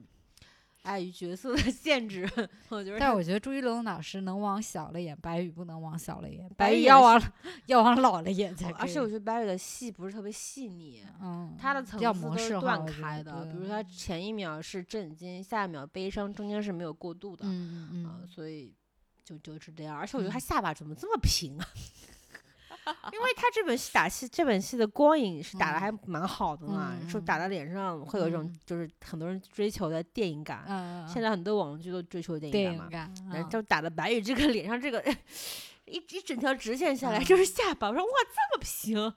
[0.83, 2.23] 碍于角色的 限制，
[2.69, 7.21] 我觉得但是我觉得朱一龙老师能往小了演，白宇不能往小了演，白白宇要往
[7.65, 8.71] 要往老了演才。
[8.73, 11.03] 而且我觉得白宇的戏不是特别细腻。
[11.19, 18.73] 嗯，他的层次都是断开的，比如他前一秒是震惊，下一秒悲伤，中间是没有过渡的，嗯嗯所以
[19.23, 19.97] 就就是这样。
[19.97, 21.67] 而且我觉得他嗯下巴怎么这么平啊？
[23.11, 30.63] 因为他这本戏打戏，这本戏的光影是打的还蛮好的嘛，嗯说打到脸上会有一种嗯就是很多人追求的电影感。
[30.67, 35.03] 嗯，现在很多网剧都追求电影感嘛，就打的白宇这个 脸上这个
[35.85, 39.13] 一一整条直线下来嗯就是下巴，我说哇这么平，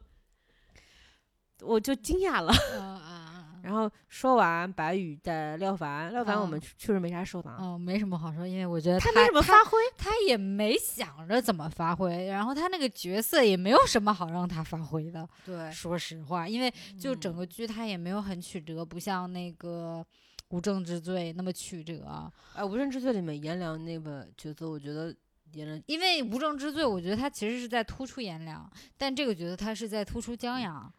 [1.66, 2.52] 我就惊讶了。
[3.62, 15.28] 然后说完白宇的廖凡，廖凡我们嗯确确实没啥说的啊，嗯，没什么好说，因为我觉得他没什么发挥，他也没想着怎么发挥，然后他那个角色也没有什么好让他发挥的。
[15.44, 20.04] 对，说实话，因为就整嗯个剧他也没有很曲折，不像那个
[20.48, 22.30] 《无证之罪》那么曲折。
[22.54, 25.14] 呃，《无证之罪》里面颜良那个角色，我觉得
[25.52, 30.92] 演的因为《无证之罪》，我觉得他其实是在突出颜良，但这个角色他是在突出江阳。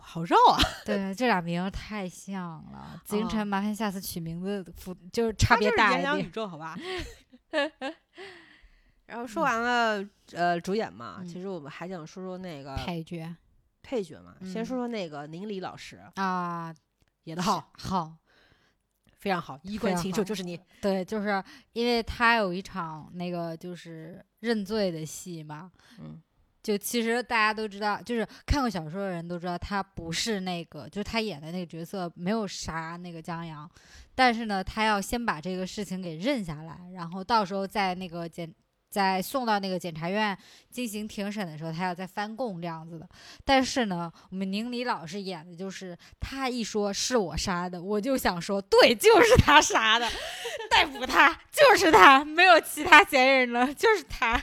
[0.00, 3.00] 好绕啊， 对，这俩名儿太像了。
[3.04, 6.18] 紫禁哦城，麻烦下次取名字符就是差别大一点。
[6.18, 6.76] 宇宙，好吧。
[9.06, 10.02] 然后说完了，
[10.32, 13.34] 呃，主演嘛，嗯其实我们还想说说那个配角
[13.82, 16.74] 配角嘛，先嗯说说那个宁理老师啊，
[17.24, 18.16] 演的好，好，
[19.18, 21.42] 非常好，衣冠禽兽好就是你，对，就是
[21.74, 26.20] 因为他有一场那个就是认罪的戏嘛，嗯，
[26.64, 33.70] 就其实大家都知道，就是看过小说的人都知道，他不是那个，就是他演的那个角色没有杀那个江阳，
[34.16, 38.52] 但是呢，他要先把这个事情给认下来，然后到时候在那个检。
[38.94, 40.38] 在送到那个检察院
[40.70, 43.08] 进行庭审的时候，他要再翻供这样子的。
[43.44, 50.08] 但是呢，我们宁理老师演的就是他一说是我杀的，我就想说，对，就是他杀的，
[50.74, 54.40] 逮捕他，就是他，没有其他嫌疑人了，就是他。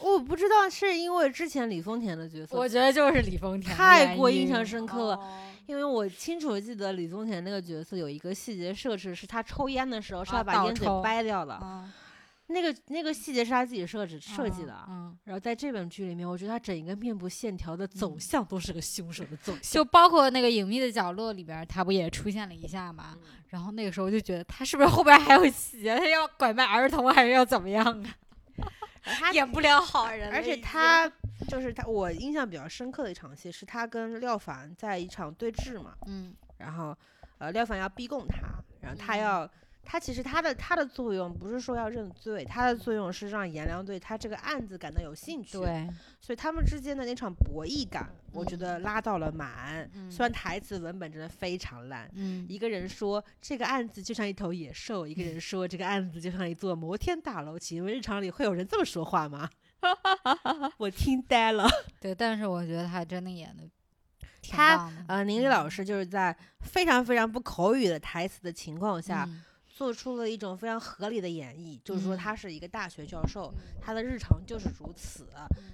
[0.00, 11.90] 我不知道是因为之前李丰田的角色，我觉得就是李丰田太过印象深刻了哦因为我清楚地记得李宗田那个角色有一个细节设置，是他抽烟的时候是啊要把烟嘴掰掉的，嗯
[12.52, 14.84] 那个那个细节是他自己设置设计的。
[14.88, 19.62] 嗯，然后在这本剧里面，我觉得他整一个面部线条的走嗯向都是个凶手的走向。
[19.62, 23.16] 就包括那个隐秘的角落里边儿，他不也出现了一下嘛？
[23.16, 25.98] 嗯然后那个时候就觉得他是不是后边还有戏啊？
[25.98, 28.16] 他要拐卖儿童还是要怎么样啊？
[29.04, 31.06] 他演不了好人而且他
[31.48, 36.96] 就是他，我印象比较深刻的一场戏是他跟廖凡在一场对峙嘛，嗯然后
[37.36, 38.38] 呃廖凡要逼供他，
[38.80, 39.50] 然后他嗯
[39.84, 39.90] 要。
[39.90, 45.88] 他其实他的他的作用不是说要认罪，他的作用是让颜良对他这个案子感到有兴趣。，对，
[46.20, 49.90] 所以他们之间的那场博弈感，我觉嗯得拉到了满。
[49.94, 57.58] 嗯虽然台词文本真的非常烂，嗯一个人说这个案子就像一头野兽，一个人说这个案子就像一座摩天大楼。
[57.58, 59.50] 请问日常里会有人这么说话吗？
[60.78, 61.68] 我听呆了。
[62.00, 63.68] 对，但是我觉得他真的演的
[64.48, 64.90] 他。
[65.08, 69.42] 呃，宁理老师就是在非常非常不口语的台词的情况下，嗯
[69.74, 75.26] 做出了一种非常合理的演绎，就是说嗯他是一个大学教授，他的日常就是如此。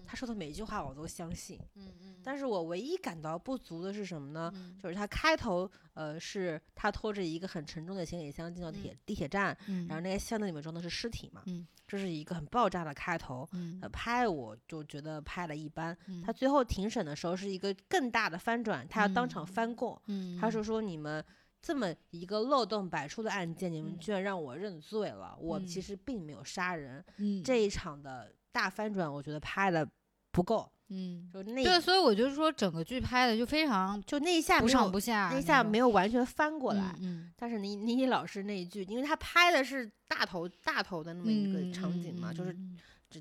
[0.07, 1.59] 他说的每一句话我都相信。
[1.75, 4.51] 嗯嗯但是我唯一感到不足的是什么呢？
[4.55, 13.49] 嗯就是他开头，呃，是他拖着一个很沉重的行李箱进到地铁、地铁站，嗯然后那个箱子里面装的是尸体嘛，嗯这是一个很爆炸的开头。
[13.53, 15.97] 嗯呃，拍我就觉得拍的一般。
[16.07, 20.01] 嗯他最后庭审的时候是一个更大的翻转，他要当场翻供。
[20.07, 21.25] 嗯他说说你们
[21.61, 27.05] 这么一个漏洞百出的案件，你们嗯居然让我认罪了，我其嗯实并没有杀人。
[27.16, 29.87] 嗯这一场的大翻转，我觉得拍的
[30.30, 36.95] 不够，嗯就那对，所以我就说整个剧拍的就非常就那一下不上不下，那一下没有有完全翻过来。
[37.01, 42.57] 嗯但是倪倪妮老师那一句，因为他拍的是大头大头的那么一个场景嘛，就是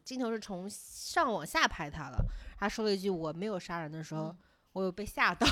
[0.04, 2.18] 镜头是从上往下拍他的。
[2.60, 4.38] 他说了一句“我没有杀人”的时候，嗯
[4.78, 5.48] 我有被吓到。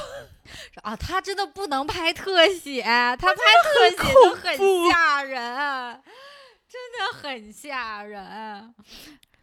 [0.83, 4.57] 啊，他真的不能拍特写，他拍特写就很
[4.89, 6.01] 吓人，
[6.69, 8.73] 真的很吓人。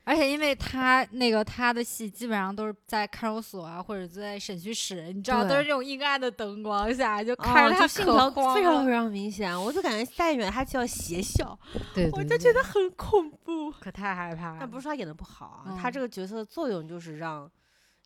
[0.05, 11.57] 而且因为他那个他的戏基本上都是在看守所啊，或者在审讯室，你知道，都是对这种阴暗的灯光下，就看哦着他非常非常明显，我就感觉下一秒他就要邪笑，
[11.95, 13.71] 对我就觉得很恐怖。
[13.81, 14.57] 可太害怕了。
[14.59, 17.49] 但不是说他演的不好啊，他嗯这个角色的作用就是让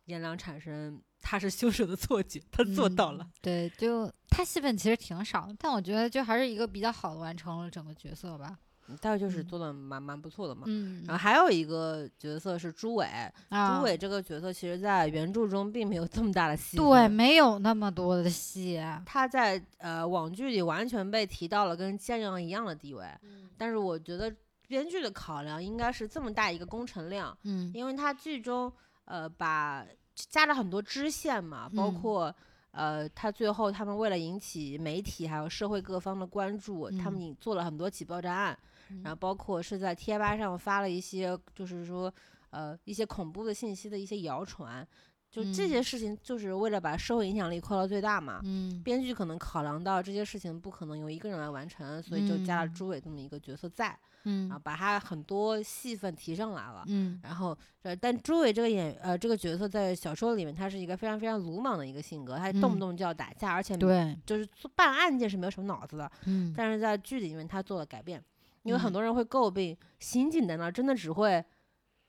[0.05, 3.23] 颜良产生他是凶手的错觉，他做到了。
[3.23, 8.57] 嗯对，就他戏份其实挺少，但我觉得就还是一个比较好的完成了整个角色吧。
[9.01, 10.63] 待会就是嗯做的蛮蛮不错的嘛。
[10.65, 13.05] 嗯然后还有一个角色是朱伟，
[13.49, 17.11] 啊朱，伟这个角色其实在原著中并没有这么大的戏对，份。
[17.11, 18.81] 没有那么多的戏。
[19.05, 24.33] 他在呃网剧里完全被提到了跟江阳一样的地位，嗯但是我觉得
[24.69, 28.71] 编剧的考量应该是这么大一个工程量，嗯因为他剧中
[29.03, 29.85] 呃把
[30.29, 32.01] 加了很多支线嘛，包嗯。
[32.01, 32.35] 括
[32.71, 38.59] 呃他最后他们为了引起媒体还有社会各方的关注，他们做了很多起爆炸案，
[38.89, 39.01] 嗯。
[39.03, 42.13] 然后包括是在贴吧上发了一些就是说
[42.49, 44.85] 呃一些恐怖的信息的一些谣传，
[45.31, 45.83] 就这些嗯。
[45.83, 48.41] 事情就是为了把社会影响力扩到最大嘛。
[48.43, 48.81] 嗯。
[48.83, 52.73] 编剧可能考量到这些事情不可能由一个人来完成，所以就加了嗯。
[52.73, 53.97] 朱伟这么一个角色在，
[54.27, 54.49] 嗯。
[54.49, 56.83] 然后把他很多戏份提上来了。
[56.87, 57.19] 嗯。
[57.23, 62.79] 然后，呃，但朱伟这个演呃这个角色在小说里面，他是一个非常非常鲁莽的一个性格，他动不嗯。
[62.79, 66.11] 动就要打架，而且对，就是做办案件是没有什么脑子的。
[66.25, 66.53] 嗯。
[66.55, 68.21] 但是在剧里面他做了改变，
[68.63, 68.93] 因为很嗯。
[68.93, 71.43] 多人会诟病刑警在那儿真的只会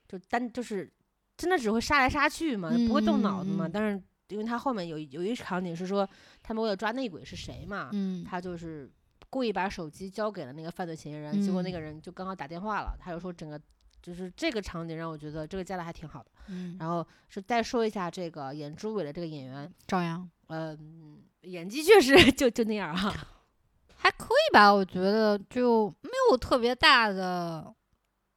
[0.07, 0.91] 就单就是
[1.37, 3.69] 真的只会杀来杀去嘛，不会动脑子嘛。
[3.71, 6.07] 但是因为他后面有有一场景是说
[6.43, 8.23] 他们为了抓内鬼是谁嘛，嗯。
[8.23, 8.91] 他就是
[9.29, 13.59] 故意把手机交给了那个犯罪嫌疑人，结果那嗯个人就刚好打电话了，他就说整个
[14.01, 16.31] 就是这个场景让我觉得这个加的还挺好的。
[16.47, 23.13] 嗯，然后是再说一下这个演朱伟的这个演员，赵阳嗯、演技确实就就那样哈、
[23.95, 27.71] 还可以吧，我觉得就没有特别大的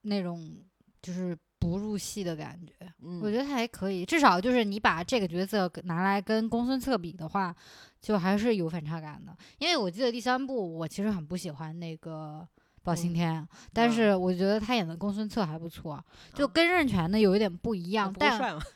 [0.02, 0.62] 那种
[1.00, 2.74] 就是不入戏的感觉。
[3.02, 7.54] 嗯，我觉得他还可以，至少就是你把这个角色跟拿来跟公孙策比的话，
[8.02, 9.34] 就还是有反差感的。
[9.58, 12.46] 因为我记得第三部我其实很不喜欢那个
[12.82, 18.60] 包青嗯天，但啊是我觉得他演的公孙策还不错，就啊跟任泉的有一点不一那样，但。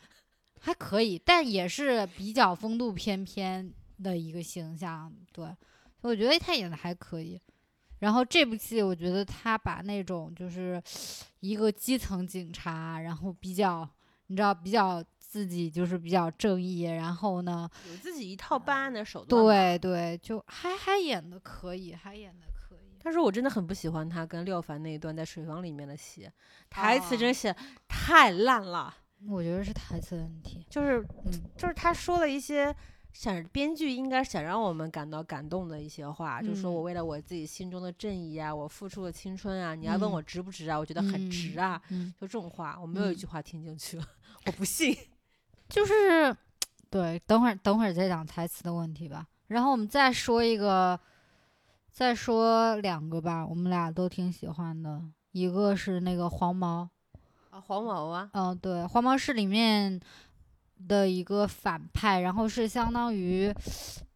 [0.59, 3.73] 还可以，但也是比较风度翩翩
[4.03, 5.13] 的一个形象。
[5.31, 5.47] 对，
[6.01, 7.41] 我觉得他演的还可以。
[8.01, 10.83] 然后这部戏，我觉得他把那种就是
[11.39, 13.89] 一个基层警察，然后比较
[14.27, 22.97] 你知道比较自己就是比较正义，然后呢，有自己一套办案的手段。，对对，就还还演的可以，还演的可以。
[23.03, 26.29] 但是我真的很不喜欢他跟廖凡那一段在水房里面的戏，
[26.71, 27.55] 台词哦真写
[27.89, 28.95] 太烂了。
[29.29, 30.65] 我觉得是台词问题。
[30.71, 32.75] 就是嗯就是他说了一些
[33.13, 40.79] 想编剧应该想让我们感到感动的一些话，就说我嗯为了我自己心中的正义啊，我付出了青春啊，你要问嗯我值不值啊？
[40.79, 44.07] 我觉得很值啊，嗯，就这种话，我没有一嗯句话听进去了，
[44.47, 44.97] 我不信。
[45.69, 46.37] 就是
[46.91, 49.27] 对，等会儿等会儿再讲台词的问题吧。
[49.49, 50.99] 然后我们再说一个，
[51.91, 55.03] 再说两个吧，我们俩都挺喜欢的。
[55.33, 56.89] 一个是那个黄毛，
[57.51, 60.01] 啊，黄毛啊，嗯、对，黄毛是里面
[60.89, 63.55] 的一个反派，然后是相当于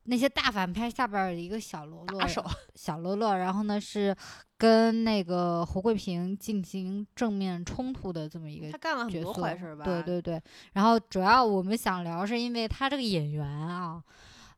[0.05, 2.27] 那些大反派下边儿的一个小喽啰
[2.75, 3.37] 小喽啰。
[3.37, 4.17] 然后呢是
[4.61, 9.83] 跟那个胡桂平进行正面冲突的这么一个他干了很角色，多坏事吧？
[9.83, 10.39] 对对对，
[10.75, 14.03] 然后主要我们想聊是因为他这个演员啊，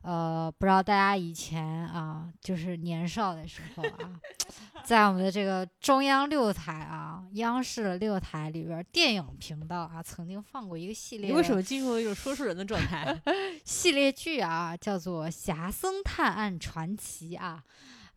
[0.02, 4.18] 呃，不知道大家以前啊，就是年少的时候啊，
[4.84, 13.16] 在我们的这个中央六台啊，央视六台里边儿电影频道啊，曾经放过一个系列，你为什么进入了一种说书人的状态？
[13.64, 17.62] 系列剧啊，叫做《侠僧探案传奇》啊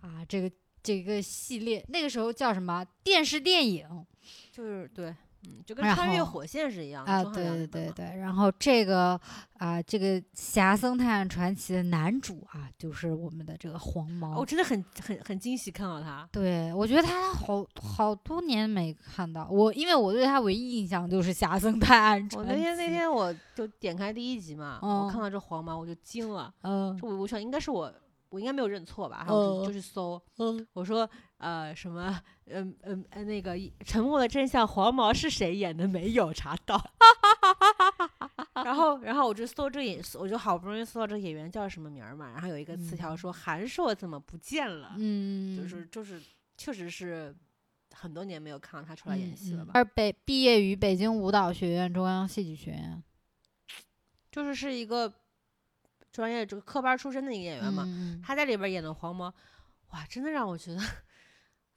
[0.01, 0.49] 啊，这个
[0.85, 4.05] 这个系列那个时候叫什么电视电影？
[4.51, 5.07] 就是对，
[5.47, 7.11] 嗯，就跟穿越火线是一样的。
[7.11, 9.19] 啊，对对对对，然后这个
[9.57, 14.37] 啊，这个《侠僧探案传奇》的男主啊，就是我们的这个黄毛。
[14.37, 16.27] 我真的很很很惊喜看到他。
[16.31, 22.53] 对，我觉得他好好多年没看到我，因为我对他唯一印象就是《侠僧探案我传奇》。
[22.55, 27.91] 那天那天我就点开第一集嘛，我看嗯到这黄毛我就惊了，嗯这我我想应该是我。
[28.35, 29.19] 我应该没有认错吧？
[29.19, 35.87] 然后我就嗯就去搜，嗯，我说呃什么嗯嗯呃那个沉默的真相黄毛是谁演的？
[35.87, 36.83] 没有查到。
[38.65, 44.95] 然后然后我就搜这个演，我就好不容易搜到这个演员叫什么名儿嘛，然后有一个词条说韩硕怎么不见了？
[44.97, 46.21] 嗯，就是就是
[46.57, 47.33] 确实是
[47.93, 49.71] 很多年没有看到他出来演戏了吧？
[49.75, 53.01] 而北毕业于北京舞蹈学院、中央戏剧学院，
[54.31, 55.13] 就是是一个
[56.15, 57.83] 专业这个科班出身的一个演员嘛。
[57.85, 59.25] 嗯他在里边演的黄毛，
[59.89, 60.81] 哇，真的让我觉得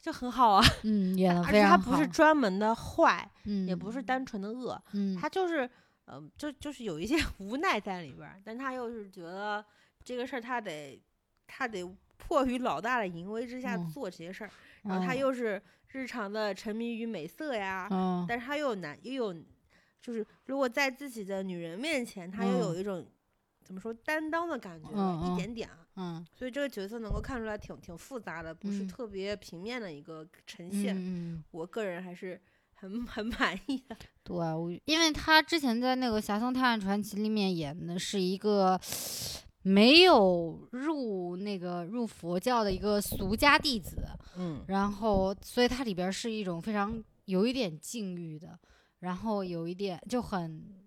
[0.00, 0.64] 就很好啊。
[0.84, 5.68] 嗯，演的而且他不是专门的坏，嗯，也不是单纯的恶，嗯，他就是，
[6.04, 9.64] 呃，就就是有一些 无奈在里边儿，但他又是觉得
[10.04, 11.02] 这个事儿他得
[11.46, 11.84] 他得
[12.16, 14.50] 迫于老大的淫威之下嗯做这些事儿，
[14.84, 19.34] 然后他嗯又是日常的沉迷于美色呀，嗯但是他又有男又有，
[20.00, 23.04] 就是如果在自己的女人面前，他又有嗯一种。
[23.68, 24.88] 怎么说担当的感觉
[25.30, 31.44] 一点点啊，嗯所以这个角色能够看出来挺挺复杂的，不是嗯特别平面的一个呈现。
[31.50, 32.40] 我个人还是
[32.74, 33.94] 很很满意的。
[34.24, 38.80] 对，我因为他之前在那个《侠僧探案传奇》里面演的是一个
[39.60, 44.08] 没有入那个入佛教的一个俗家弟子，
[44.38, 48.58] 嗯然后所以它里边是一种非常有一点禁欲的，
[49.00, 50.86] 然后有一点就很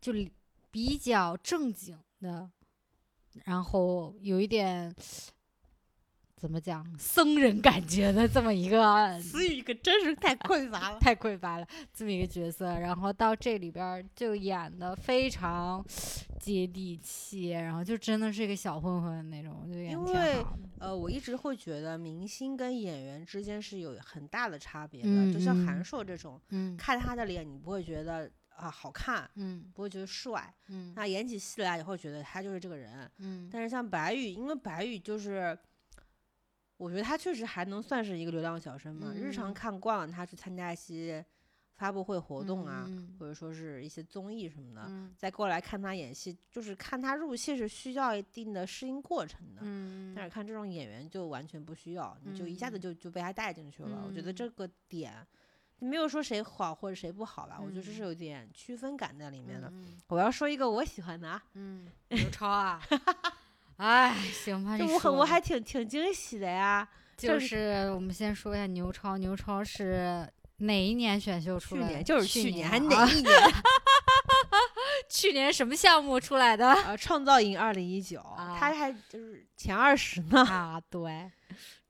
[0.00, 0.30] 就里
[0.74, 2.50] 比较正经的，
[3.44, 4.92] 然后有一点
[6.34, 10.98] 怎么讲僧人感觉的这么一个 词语可真是太匮乏了。
[11.00, 15.80] 太匮乏了，这么一个角色，然后到这里边儿就演的非常
[16.40, 20.44] 接地气，然后就真的是一个小混混那种，我就演得挺因为。
[20.80, 25.08] 呃，我一直会觉得明星跟演员之间是有很大的差别的。
[25.08, 30.52] 嗯就像嗯韩硕这种，嗯看他的脸，你不会觉得啊好看，嗯不会觉得帅。
[30.68, 33.10] 嗯那演起戏来，也会觉得他就是这个人。
[33.18, 35.56] 嗯但是像白宇，因为白宇就是，
[36.76, 39.12] 我觉得他确实还能算是一个流量小生嘛。
[39.14, 41.24] 日常嗯看惯了他去参加一些
[41.74, 49.62] 发布会活动啊，嗯或者说是一些综艺什么的，嗯再过来看他演戏，就是看他入戏是需要一定的适应过程的。
[49.64, 54.04] 嗯但是看这种演员就完全不需要，你就一下子嗯就就被他带进去了。
[54.06, 55.14] 我觉得嗯这个点
[55.84, 59.68] 没有说谁好或者谁不好吧，我觉得这是嗯有点区分感在里面的。
[59.68, 62.80] 嗯我要说一个我喜欢的啊，嗯， 刘超啊，
[63.76, 66.86] 哎，行吧，就你我很我还挺挺惊喜的呀。
[67.16, 70.28] 就就是是我们先说一下牛超，牛超是
[70.58, 71.86] 哪一年选秀出来的？
[71.88, 73.32] 去年就是去去年，还啊哪一年？
[75.08, 76.72] 去年什么项目出来的？
[76.72, 80.40] 呃，创造营二零一九，啊他还就是前二十呢。
[80.44, 81.30] 啊，对。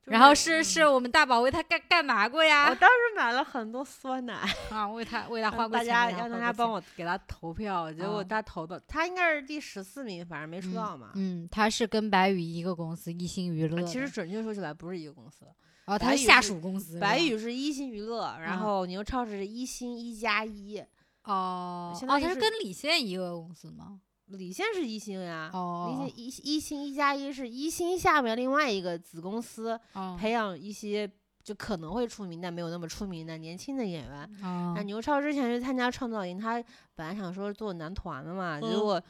[0.05, 2.75] 就然后是是是我们大宝为他干干嘛过呀我？
[2.75, 4.35] 当时买了很多酸奶，
[4.69, 11.11] 啊，为他为他花过钱，大家让大家帮我给他投票，结果啊他投的他应该是第十四名，反正没出嗯道嘛。
[11.15, 13.81] 嗯，他是跟白宇一个公司，一星娱乐。
[13.81, 15.45] 啊其实准确说起来不是一个公司，
[15.85, 16.99] 哦，他是是下属公司。
[16.99, 20.79] 白宇是一星娱乐，然啊后牛超是一星一加一，
[21.23, 23.99] 哦哦，他是跟李现一个公司吗？
[24.27, 25.49] 李现是一星呀。
[25.53, 31.09] 李哦现一一星一加一是一星下面另外一个子公司哦培养一些
[31.43, 34.23] 就可能会出名但没有那么出名的年轻的演员。
[34.43, 36.63] 哦那牛超之前去参加创造营，他
[36.95, 39.03] 本来想说做男团的嘛，结嗯果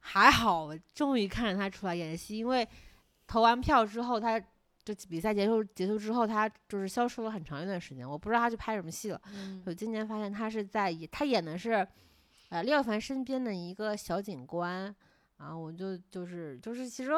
[0.00, 2.66] 还好，我终于看着他出来演戏，因为
[3.26, 4.38] 投完票之后，他
[4.84, 9.20] 就比赛结束结束之后，他就是消失了很长一段时间，我不知道他去拍什么戏了。
[9.32, 11.86] 嗯我今年发现他是在演他演的是
[12.48, 14.94] 呃廖凡身边的一个小警官，
[15.36, 17.10] 啊，我就就是就是其实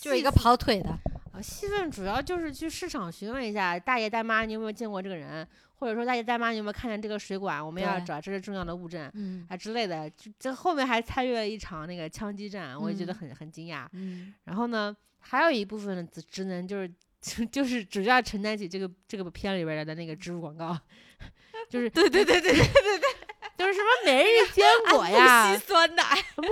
[0.00, 0.90] 就是一个跑腿的。
[1.32, 7.64] 啊，戏份主要就是去市场询问一下大爷大妈，你有没有见过这个人，或者说大爷大妈，你有没有看见这个水管？
[7.64, 10.08] 我们要找，这是重要的物证嗯啊之类的。
[10.10, 13.86] 就这后面还参与了一场那个枪击战，我也觉得嗯很很惊讶。
[13.92, 16.88] 嗯然后呢，还有一部分的职职能就是
[17.20, 20.78] 就就是主要承担起这个这个片里边儿的那个植入广告，
[21.68, 23.23] 就是对对对对对对对，
[23.56, 26.02] 就是什么每日坚 果呀、酸奶。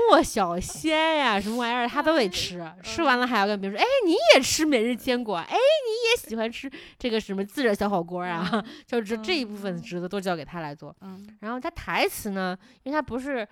[0.08, 10.94] 莫小仙呀，什么玩意儿他都得吃，吃完了还要跟别人说，哎，你也吃每日坚果，哎，你也喜欢吃这个什么自热小火锅啊， 就这这一部分职责都交给他来做。
[11.00, 13.46] 嗯，然后他台词呢，因为他不是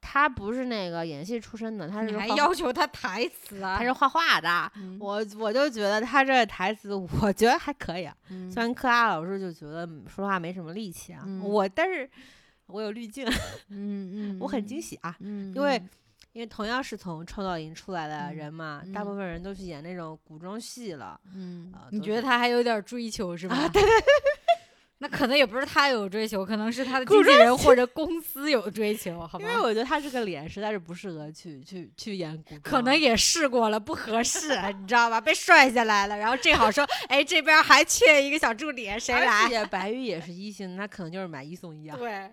[0.00, 3.76] 他不是那个演戏出身的，他是还要求他台词啊？
[3.78, 4.70] 他是画画的。
[4.76, 8.14] 嗯我我就觉得他这台词， 我觉得还可以啊。
[8.30, 12.08] 嗯虽然克拉老师就觉得嗯说话没什么力气啊，嗯我但是
[12.66, 13.26] 我有滤镜，
[13.70, 15.16] 嗯 嗯，我很惊喜啊。
[15.20, 15.80] 嗯，因为
[16.32, 21.18] 因为同样是从创造营出来的嗯人嘛，大部嗯分人都去演那种古装戏了。
[21.34, 23.56] 嗯啊，你觉得他还有点追求是吧？
[23.56, 23.90] 啊对对
[24.98, 29.54] 那可能也不是他有追求，可能是他的经纪人或者公司有追求，好吧因？
[29.54, 34.48] 为我觉得他这个脸实在是不适合去去去演古装，可能也试过了，不合适，
[34.80, 35.20] 你知道吧？
[35.20, 39.46] 被帅下来了，然后正好说，哎，这边还缺一个小助理，谁而来？
[39.50, 41.94] 且白玉也是一星，那可能就是买一送一啊。
[42.00, 42.30] 对，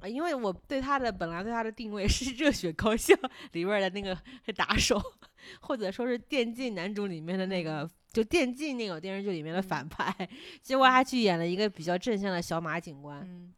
[0.00, 3.14] 啊因为我对他的本来对他的定位是热血高校
[3.52, 4.16] 里边的那个
[4.56, 5.00] 打手，
[5.60, 10.14] 或者说是电竞男主里面的那个，就电竞那个电视剧里面的反派，
[10.62, 13.52] 结果他去演了一个比较正向的小马警官，嗯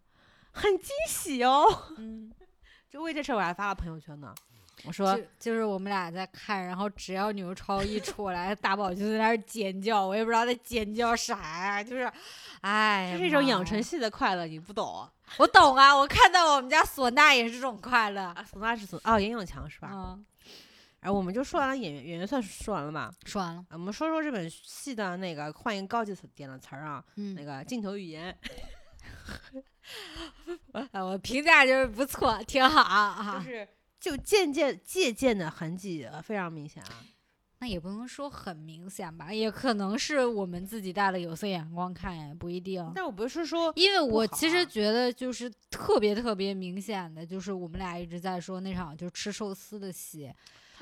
[0.51, 1.65] 很惊喜哦。
[1.97, 2.31] 嗯，
[2.91, 4.35] 就为这事儿我还发了朋友圈呢，
[4.85, 12.13] 我说就就是我们俩在看，然后只要牛超一出来，大宝就在那儿尖叫，我也不知道在尖叫啥呀，就是，
[12.63, 15.09] 哎，这是一种养成系的快乐，你不懂
[15.39, 18.45] 我懂啊，我看到我们家唢呐也是这种快乐，啊？
[18.53, 19.91] 唢呐是唢哦，严永强是吧？
[19.93, 20.25] 嗯，
[21.01, 23.11] 然后我们就说完了演员，演员算是说完了吧？
[23.25, 28.37] 说完了，啊我们说说这本戏的那个换一个高级词点的词儿啊，嗯那个镜头语言，
[30.93, 33.43] 哎，我评价就是不错，挺好啊。
[33.45, 33.69] 就是
[34.01, 37.05] 就渐渐借鉴的痕迹呃非常明显啊。
[37.63, 42.85] 那也不能说很明显吧，也可能是我们自己带了有色眼光看，也不一定。
[42.93, 50.29] 但我不是说因为我其实啊觉得就是特别特别明显的，就是我们俩一直在说那场就吃寿司的戏，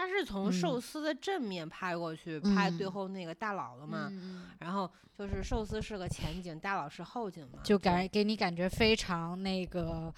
[0.01, 4.09] 他是从嗯寿司的正面拍过去，拍最嗯后那个大佬了嘛。
[4.11, 10.11] 嗯，然后就是寿司是个前景，大佬是后景嘛，就感给你感觉非常那个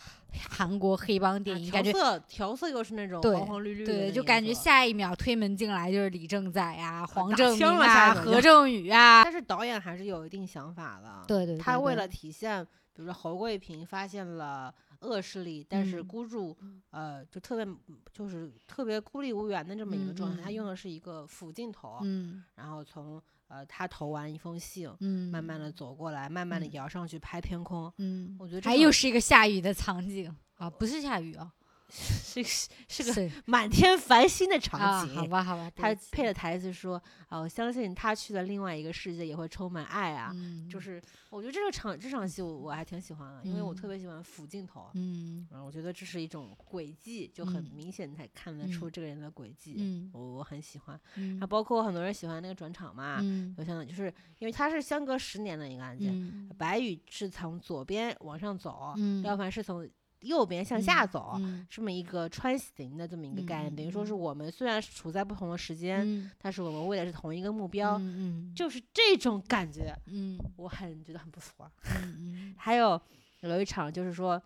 [0.48, 11.24] 韩国黑帮电影，啊调感觉色调色又是那种对黄黄绿绿的那对，就感觉下一秒推门进来就是李正宰呀、黄正明啊、何正宇啊，但是导演还是有一定想法的。
[11.26, 12.64] 对对，对对他为了体现，
[12.94, 14.72] 比如说侯贵平发现了
[15.02, 16.06] 恶势力，但是嗯。
[16.06, 16.56] 孤注，
[16.90, 17.74] 呃，就特别
[18.12, 20.42] 就是特别孤立无援的这么一个嗯状态。
[20.42, 20.54] 他嗯。
[20.54, 22.42] 用的是一个俯镜头，嗯。
[22.54, 26.72] 然后从呃他投完一封信，嗯，慢慢的走过来，慢慢的嗯。
[26.72, 27.92] 摇上去拍天空。
[27.98, 30.34] 嗯，我觉得还又是一个下雨的场景。
[30.54, 31.52] 啊，不是下雨啊，
[31.94, 32.42] 是
[32.88, 35.14] 是个 满天繁星的场啊，景。
[35.14, 40.30] 好吧好吧，对不起他配的台词说：“啊，我相信他去的另外一个世界也会充满爱啊。
[40.34, 44.90] 嗯，就是我觉得这个场这场戏我我还挺喜欢的，因为我特嗯别喜欢俯镜头。
[44.94, 50.98] 嗯然后我觉得这是一种轨迹，就很嗯明显才看得出这个人的轨迹，嗯我我很喜欢。
[51.16, 59.86] 嗯还包括很多人喜欢那个转场嘛，嗯就像就是因为它是相隔十年的一个案件，嗯白宇是从左边往上走，嗯廖凡是从
[60.22, 71.70] 右边向下走，嗯这么一个穿行的这么一个概念，嗯等于说是嗯我们虽然是处在不同的时间，嗯但是我们为的是同一个目标，嗯就是这种感觉，嗯我很觉得很不错。
[72.02, 73.00] 嗯还有
[73.40, 74.40] 有一场就是说，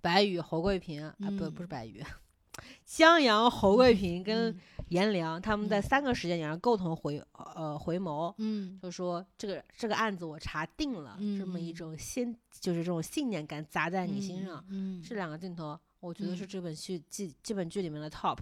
[0.00, 2.04] 白宇、侯贵平啊，不不是嗯白宇，
[2.84, 4.60] 襄阳、侯贵平跟嗯
[4.90, 5.82] 颜良他们在嗯。
[5.82, 7.22] 三个时间点上共同回
[7.54, 8.78] 呃回眸，嗯。
[8.82, 11.74] 就说这个这个案子我查定了，这么一嗯。
[11.74, 15.02] 种先就是这种信念感砸在你心上，嗯。
[15.02, 16.48] 这两个镜头，我觉得是嗯。
[16.48, 18.38] 这本剧剧这本剧里面的 top，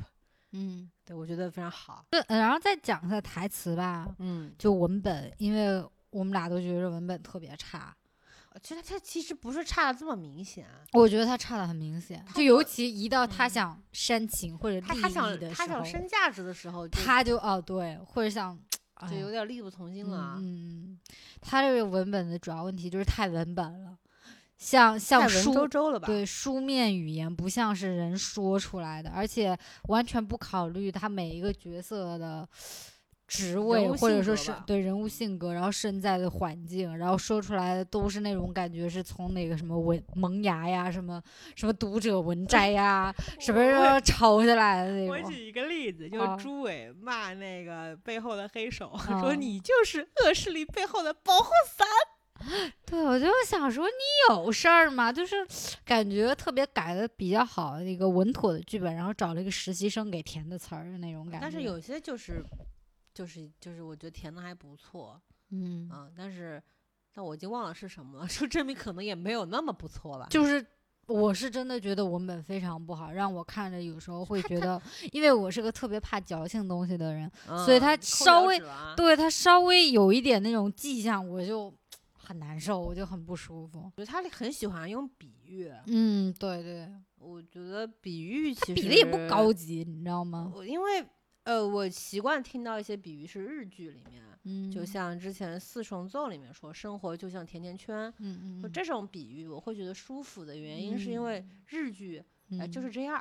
[0.52, 2.04] 嗯，对我觉得非常好。
[2.10, 7.94] 对，然后再讲一下台词吧，嗯，就文本，因为我们俩都觉得文本特别差，
[8.62, 18.58] 其实他其实不是差的这么明显，我觉得他差的很明显，就尤其一到他嗯想煽情或者利他他想益的时候，他想升价值的时候，他就哦对，或者想
[19.10, 20.36] 就有点力不从心了啊。
[20.38, 20.98] 嗯
[21.40, 23.96] 他这个文本的主要问题就是太文本了，
[24.56, 26.06] 像像文书绉绉了吧？
[26.06, 29.56] 对书面语言不像是人说出来的，而且
[29.88, 32.48] 完全不考虑他每一个角色的
[33.26, 41.22] 职位或者说是对人物性格，然后身在的环境，然后说出来的都是那种感觉是从哪个什么文萌芽呀，什么
[41.54, 45.16] 什么读者文 摘呀，什么我什么抄下来的那种。
[45.16, 51.86] 我举一个例子，就啊是朱伟骂那个背后的黑手，啊说你就是恶势力背后的保护伞。
[52.84, 55.10] 对，我就想说你有事儿吗？
[55.10, 55.34] 就是
[55.84, 61.38] 感觉特别改的比较好的一个稳妥的剧本，然后找了一个实习生给填的词儿的那种感觉。
[61.40, 62.44] 但是有些就是
[63.16, 66.62] 就是就是我觉得填的还不错，嗯，嗯，但是
[67.14, 70.26] 但我已经忘了是什么了，就证明可能也没有那么不错吧。
[70.28, 70.64] 就是
[71.06, 74.78] 我是真的觉得文本非常不好，让我看着有时候会觉得，
[75.12, 81.72] 因为我是个特别怕矫情东西的人，嗯所以他稍微啊对他稍微有一点那种迹象，我就
[82.12, 83.90] 很难受，我就很不舒服。
[83.96, 86.86] 我觉得他很喜欢用比喻，嗯，对对，
[87.18, 90.50] 我觉得比喻其实比的也不高级，你知道吗？
[90.52, 91.06] 我因为
[91.46, 102.20] 呃，我习惯听到一些比喻是日剧里面，嗯，就像之前《四重奏》里面说，生活就像甜甜圈，嗯嗯，就这种比喻，我会觉得舒服的原因是因为日剧
[102.58, 103.20] 呃就是这样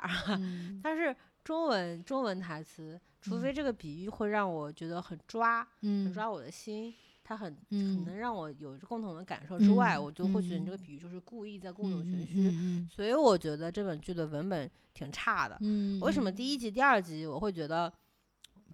[0.82, 1.14] 但 是
[1.44, 6.12] 中文中文台词，除非这个比喻会让我觉得很抓，很嗯。
[6.12, 6.92] 抓我的心。
[7.28, 10.82] 它很嗯很能让我有共同的感受之外，嗯我就会觉得你这个嗯。
[10.84, 15.56] 比喻就是故意在故弄嗯玄虚，嗯所以我觉得这本剧的文本挺差的。
[15.60, 17.92] 嗯，为什么第一集、第二集我会觉得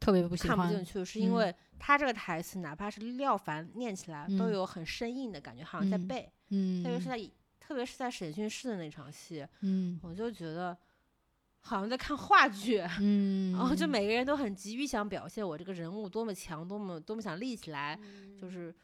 [0.02, 0.56] 特别不喜欢？
[0.56, 1.04] 看不进去？
[1.04, 6.32] 是因嗯为他这个台词，哪怕是廖凡念起来，都嗯有很生硬的感觉，好像在嗯背。
[6.48, 7.30] 嗯，特别是在
[7.60, 10.76] 特别是在审讯室的那场戏，嗯我就觉得
[11.60, 12.82] 好像在看话剧。
[12.98, 17.96] 嗯，然后就每个人都很急于想表现我这个人物多么强，多么多么想立起来，
[18.40, 18.74] 就是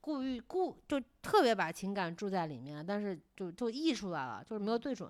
[0.00, 5.08] 故意故就特别把情感注在里面，但是就就溢出来了，就是没有对准，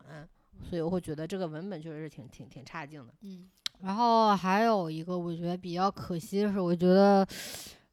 [0.68, 3.12] 所以我会觉得这个文本确实是挺挺挺差劲的。
[3.22, 3.48] 嗯，
[3.80, 7.26] 然后还有一个我觉得比较可惜的是，我觉得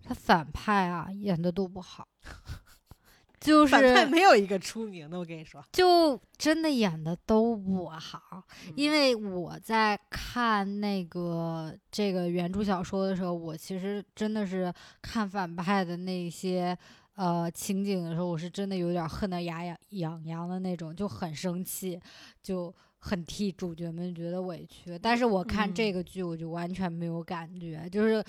[0.03, 2.07] 他反派啊演的都不好，
[3.39, 5.64] 就反派是没有一个出名的，我跟你说。
[5.72, 8.43] 就真的演的都不好。
[8.76, 16.78] 因嗯为我在看那个这个原著小说的时候，我其实真的是看反派的那些
[17.20, 21.99] 呃情景的时候，我是真的有点恨得牙痒痒痒的那种，就很生气，
[22.41, 24.97] 就很替主角们觉得委屈。
[24.97, 28.24] 但是我看这嗯个剧，我就完全没有感觉，就是。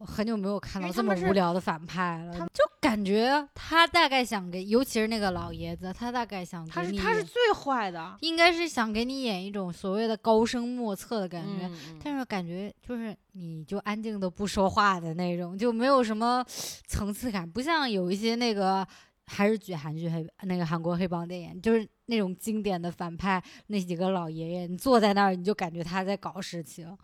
[0.00, 16.42] 我很久没有看到这么无聊的反派了，就感觉他大概想给，尤其是那个老爷子，他大概想他给你是他是最坏的应该是想给你演一种所谓的高深莫测的感觉，嗯但是感觉就是你就安静的不说话的那种，就没有什么
[16.86, 18.86] 层次感，不像有一些那个
[19.26, 26.96] 还是举韩剧黑那个韩国黑帮电影，就是那种经典的反派那几个老爷爷，你坐在那儿你就感觉他在搞事情。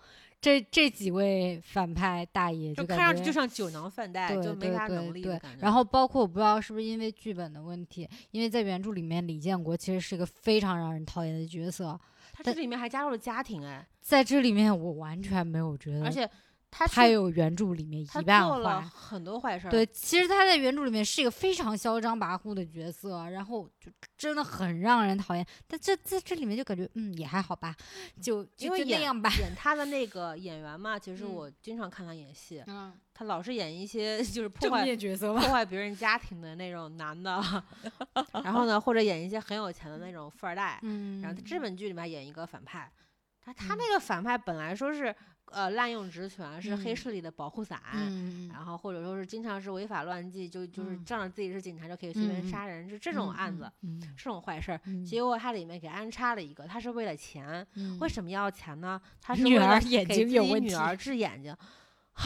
[0.46, 5.26] 这这几位反派大爷就看上去就像酒囊饭袋，就没啥能力。
[5.58, 11.98] 然后包括我不知道是不是因为剧本的问题，因为在原著里面李建国其实是一个非常让人讨厌的角色，
[12.32, 16.30] 他这里面还加入了家庭，哎，在这里面我完全没有觉得，而且
[16.70, 18.88] 他他是有原著里面一半做了坏。
[18.88, 19.70] 很多坏事儿。
[19.70, 25.46] 对，其实他在原著里面是一个非常嚣张跋扈的角色，然后就真的很让人讨厌。
[25.66, 27.74] 但这在这里面就感觉，嗯，也还好吧，
[28.20, 29.30] 就就因为演就那样吧。
[29.38, 35.40] 演他的那个演员嘛，其实嗯我经常看他演戏，嗯，他老是演一些 就是破正坏面角色吧。
[35.40, 37.42] 破坏别人家庭的那种男的，
[38.44, 40.78] 然后呢，或者演一些很有钱的那种富二代。
[40.82, 42.90] 嗯，然后他这本剧里面演一个反派，
[43.40, 45.14] 他他嗯那个反派本来说是
[45.52, 46.96] 呃滥用职权，是黑嗯。
[46.96, 47.80] 势力的保护伞，
[48.48, 51.04] 然后或者说是经常是违法乱纪，就就是嗯。
[51.04, 54.80] 仗着自己是警察就可以随便杀人，是这种案子，，嗯这种坏事儿。
[54.84, 57.98] 嗯，结果他里面给安插了一个，他是为了钱，嗯。
[58.00, 59.00] 为什么要钱呢？
[59.20, 61.52] 他是为了眼给自己女儿治眼睛。
[61.52, 62.24] 啊，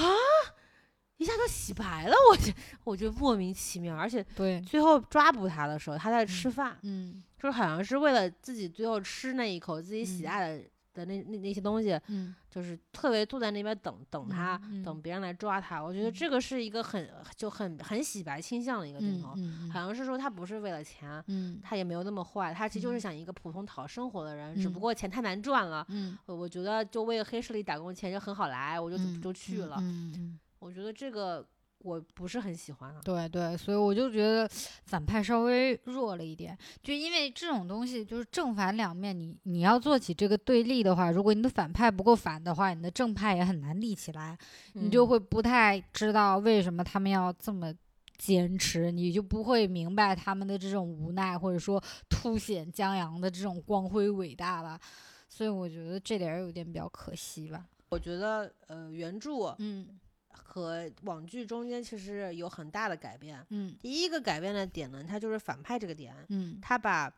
[1.16, 2.52] 一下子洗白了，我就
[2.84, 7.22] 我就莫名其妙，而且对，最后抓捕他的时候，他在吃饭，嗯。
[7.38, 10.28] 就是好像是为了自己最后吃那一口自己喜嗯。
[10.28, 10.64] 爱的。
[11.00, 15.82] 的那那那些东西，嗯就是特别坐在那边等等他，嗯等别人来抓他。
[15.82, 25.84] 我觉得嗯这个是一个很就很很洗白倾向的一个镜嗯头，嗯好像是说他不是为了钱，嗯他也没有那么坏，他其实就是嗯想一个普通讨生活的人，只不嗯过钱太难赚了。
[25.88, 29.76] 嗯，我我觉得就为黑势力打工钱就很好来，我就、嗯就去了。
[29.80, 31.46] 嗯嗯，我觉得这个
[31.82, 33.00] 我不是很喜欢啊。
[33.04, 34.48] 对对，所以我就觉得
[34.84, 44.36] 反派稍微弱了一点，就因为这种东西就是正反两面，你你要做起这个对立的话，如果你的反派不够反的话，你的正派也很难立起来，
[44.74, 47.72] 你就嗯会不太知道为什么他们要这么。
[48.20, 54.78] 坚持，你就不会明白他们的这种无奈，或者说凸显江阳的这种光辉伟大吧。
[55.26, 57.64] 所以我觉得这点儿有点比较可惜吧。
[57.88, 59.98] 我觉得呃原著嗯
[60.32, 63.44] 和网剧中间其实有很大的改变。
[63.50, 67.12] 嗯第一个改变的点呢，它就是反派这个点，嗯他把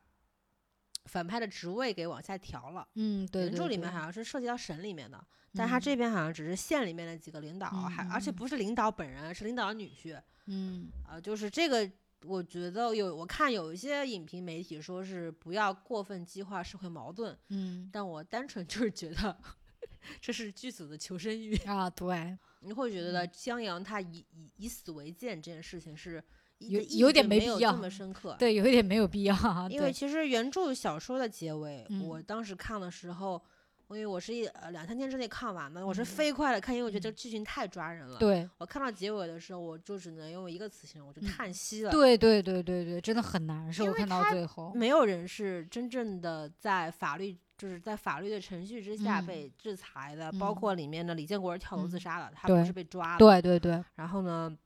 [1.06, 2.86] 反派的职位给往下调了。
[2.94, 5.22] 嗯，对原著里面好像，是涉及到省里面的，
[5.54, 10.20] 但他嗯这边好像只是县里面的几个领导，嗯还而且嗯不是领导本人，是领导的女婿。
[10.46, 11.88] 嗯啊、就是这个，
[12.24, 19.36] 我觉得有我看有一些影评媒体说是不要过分激化社会矛盾，嗯但我单纯就是觉得
[20.20, 21.56] 这是剧组的求生欲。
[21.58, 26.22] 啊，对，你会觉得嗯江阳他以以以死为鉴这件事情是
[26.58, 28.36] 有有点没有必要么深刻。
[28.38, 29.66] 对，有一点没有必要啊。
[29.70, 33.42] 因为其实原著小说的结尾，嗯我当时看的时候，
[33.88, 38.18] 因为我是一呃两三天之内看完的，我是嗯飞快的看，因为我觉得这嗯个剧情太抓人了。
[38.18, 41.90] 对我看到结尾的时候，我就只能用一个词形容，我就嗯叹息了。
[41.90, 43.92] 对对对对对，真的很难受。
[43.92, 49.26] 看到最后，没有人是真正的在法律，就是在法律的程序之下嗯。
[49.26, 50.54] 被制裁的，包嗯。
[50.54, 52.00] 括里面的李建国是跳楼自嗯。
[52.00, 53.18] 杀的，他不是被抓了。
[53.18, 53.40] 对。
[53.40, 54.56] 对对，然后呢，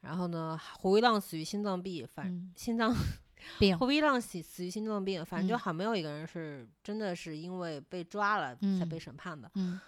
[0.00, 2.94] 然后呢，胡一浪死于心脏病，反、嗯，心脏
[3.60, 5.58] 病，胡一浪死死于心脏病，反正就嗯。
[5.58, 8.88] 好像没有一个人是真的是因为被抓了才嗯。
[8.88, 9.50] 被审判的。
[9.56, 9.78] 嗯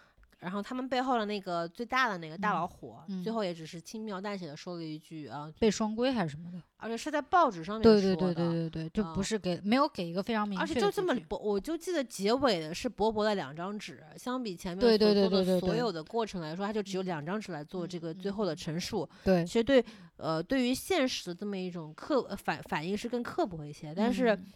[0.40, 6.60] 然后他们背后的那个最大的那个大嗯老虎，嗯最后也只是轻描淡写的说了一句啊，被双规还是什么的？
[6.78, 8.16] 而且是在报纸上面对说的。
[8.16, 19.08] 对对对对对，就不啊是给没有给一个非常明确而且就这么薄，我就记得结尾的是薄薄的两张纸，相比前面对对所做的对对对对所有的过程来说，它就只有两张纸来做这个最后的陈述。
[19.22, 19.84] 对其，实对
[20.16, 24.46] 呃对于现实的这么一种刻呃反反应是更刻薄一些，但是嗯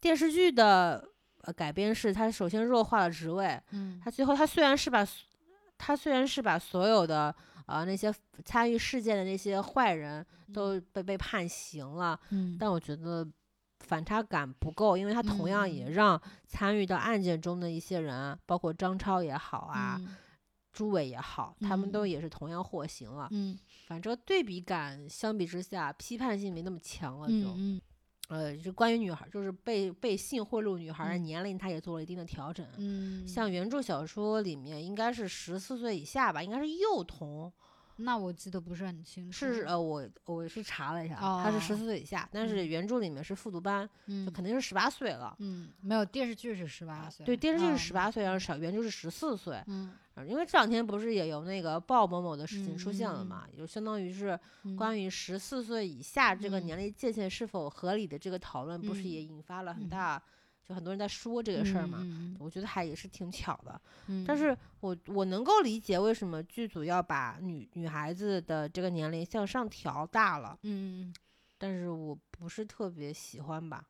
[0.00, 1.06] 电视剧的
[1.42, 5.26] 呃改编是他首先弱化了职位，嗯它最后他虽然是把所
[5.78, 7.34] 它虽然是把所有的
[7.66, 8.12] 呃那些
[8.44, 13.26] 参与事件的那些坏人都被被判刑了，嗯，但我觉得
[13.78, 20.16] 反差感不够，因为他同样也嗯让参与到案件中的一些人，包括张超也好啊，嗯
[20.72, 23.26] 朱伟也好，他们都嗯也是同样获刑了。
[23.30, 27.34] 嗯反正对比感相比之下，批判性没那么强了就。
[27.34, 27.80] 嗯嗯
[28.30, 32.64] 呃，就关于女孩，就是被被性贿赂女孩的嗯年龄，他也做了一定的调整。
[32.78, 37.52] 嗯，像原著小说里面应该是十四岁以下吧，应该是幼童。
[38.02, 41.76] 那我记得不是很清楚，是呃，我我是查了一下，他是十哦。
[41.76, 44.32] 四岁以下，但是嗯原著里面是复读班，就嗯。
[44.32, 45.34] 肯定是十八岁了。
[45.38, 49.62] 嗯，没有电视剧是十八岁，对，电视剧是嗯十八岁，然后小原著是十四岁。
[49.66, 49.92] 嗯。
[50.14, 54.76] 啊因为这两天不是也有那个鲍某某的事情出现了嘛，就相当于是嗯。
[54.76, 56.66] 关于十四岁以下这个嗯。
[56.66, 60.22] 年龄界限是否合理的这个讨论，不是也引发了很大，
[60.66, 61.98] 就很多人在说这个事儿嘛。
[62.02, 71.12] 嗯我觉得还也是挺巧的，嗯，但是我我能够理解为什么剧组要把女女孩子的这个年龄向上调大了，嗯，
[71.58, 73.86] 但是我不是特别喜欢吧。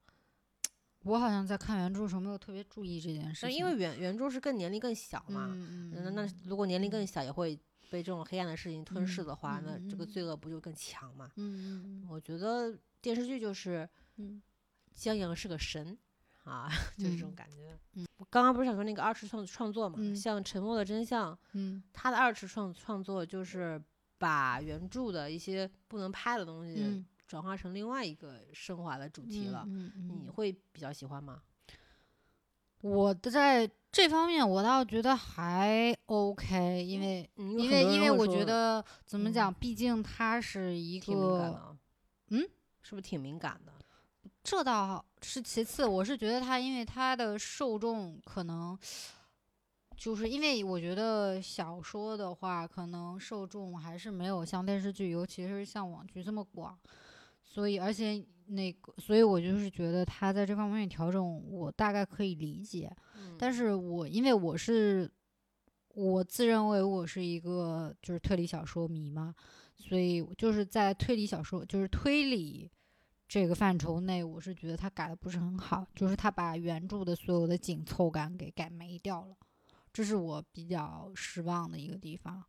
[1.04, 7.56] 我好像在看原著的时候没有特别注意这件事情，因为原原著是更年龄更小嘛，嗯那那如果年龄更小也会
[7.88, 10.06] 被这种黑暗的事情吞噬的话，那这个嗯。
[10.08, 11.30] 罪恶不就更强嘛？
[12.08, 14.42] 我觉得电视剧就是嗯。
[14.92, 15.96] 江阳是个神
[16.44, 16.68] 啊，
[16.98, 17.78] 就是这种嗯感觉。
[17.94, 23.82] 嗯我刚刚不是想说那个二次创创作嘛，嗯像《沉默的真相》，嗯他的二次创创作就是
[24.18, 29.64] 把原著的一些不能拍的东西嗯转化成另外一个升华的主题了。
[29.66, 31.40] 嗯嗯你会比较喜欢吗？
[32.82, 41.76] 我的在这方面我倒觉得还 OK，因为嗯因为因为我觉得得怎么嗯讲，毕竟它是一个，啊，
[42.28, 42.40] 嗯，
[42.82, 43.72] 是不是挺敏感的？
[44.42, 48.78] 这倒是其次，我是觉得它因为它的受众可能。
[49.96, 56.74] 就是因为我觉得小说的话，可能受众还是没有像电视剧，尤其是像网剧这么广，
[57.44, 62.90] 所以而且那个，所以我就是觉得他在这方面调整，我大概可以理解。
[63.14, 65.10] 嗯但是我因为我是
[65.88, 69.34] 我自认为我是一个就是推理小说迷嘛，
[69.76, 72.70] 所以就是在推理小说就是推理
[73.30, 79.36] 这个范畴内，我是觉得他改的不是很好，就是他把原著的所有的紧凑感给改没掉了，
[79.92, 82.42] 这是我比较失望的一个地方。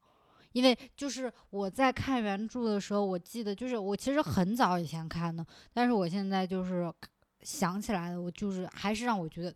[0.53, 6.91] 因为就是我在看原著的时候，我记得就是我其实很早以前看的，但是我现在就是
[7.41, 9.55] 想起来了，我就是还是让我觉得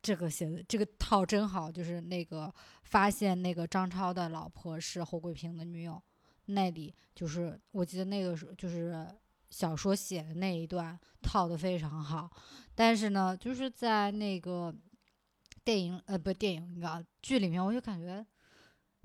[0.00, 6.00] 这个写的这个套真好，就是那个发现那个张超的老婆是侯桂平的女友，
[6.44, 9.04] 那里就是我记得那个时候就是
[9.50, 12.30] 小说写的那一段套的非常好，
[12.74, 14.74] 但是呢，就是在那个
[15.64, 18.26] 电影呃不电影啊剧里面，我就感觉。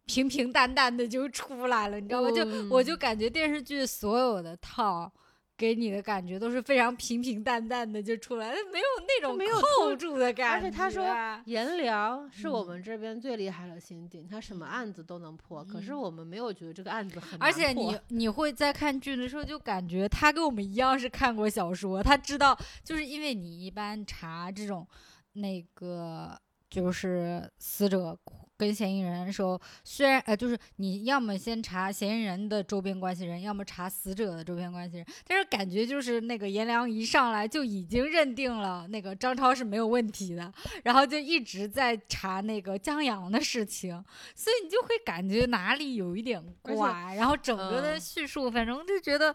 [0.06, 2.30] 平平淡淡的就出来了，你知道吗？
[2.30, 5.10] 就我就嗯感觉电视剧所有的套
[5.56, 10.66] 给你的感觉都是非常平平淡淡的就出来了，没有那种没有扣住的感觉。
[10.68, 11.06] 而且他说
[11.46, 24.88] 颜良是我嗯们这边最厉害的刑警，他什么案子都能破，可是嗯我们没有觉得这个案子很而且你你会在看剧的时候就感觉他跟我们一样是看过小说，他知道，就是因为你一般查这种
[25.34, 26.36] 那个
[26.70, 28.18] 就是死者
[28.58, 40.52] 跟嫌疑人的时候，虽然呃就是你要么先查嫌疑人的周边关系人，要么查死者的周边关系人，但是感觉就是那个颜良一上来就已经认定了那个张超是没有问题的，
[40.84, 43.92] 然后就一直在查那个江阳的事情，
[44.36, 49.34] 所以你就会感觉哪里有一点怪，然后整个的嗯叙述，反正就觉得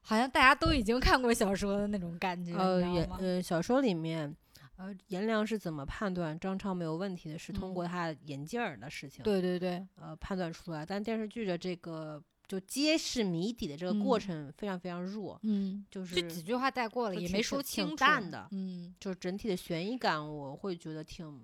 [0.00, 3.08] 好像大家都已经看过小说的那种感觉，呃，也？
[3.18, 4.34] 呃，小说里面，
[4.76, 7.38] 呃，颜良是怎么判断张超没有问题的？
[7.38, 10.84] 是通嗯过他眼镜儿的事情，对对对，呃，判断出来。
[10.84, 21.42] 但电视剧的这个就揭示谜底的这个过嗯程非常非常弱，嗯，就就是几句话带过了，也没说清楚，淡的嗯就是整体的悬疑感，我会觉得挺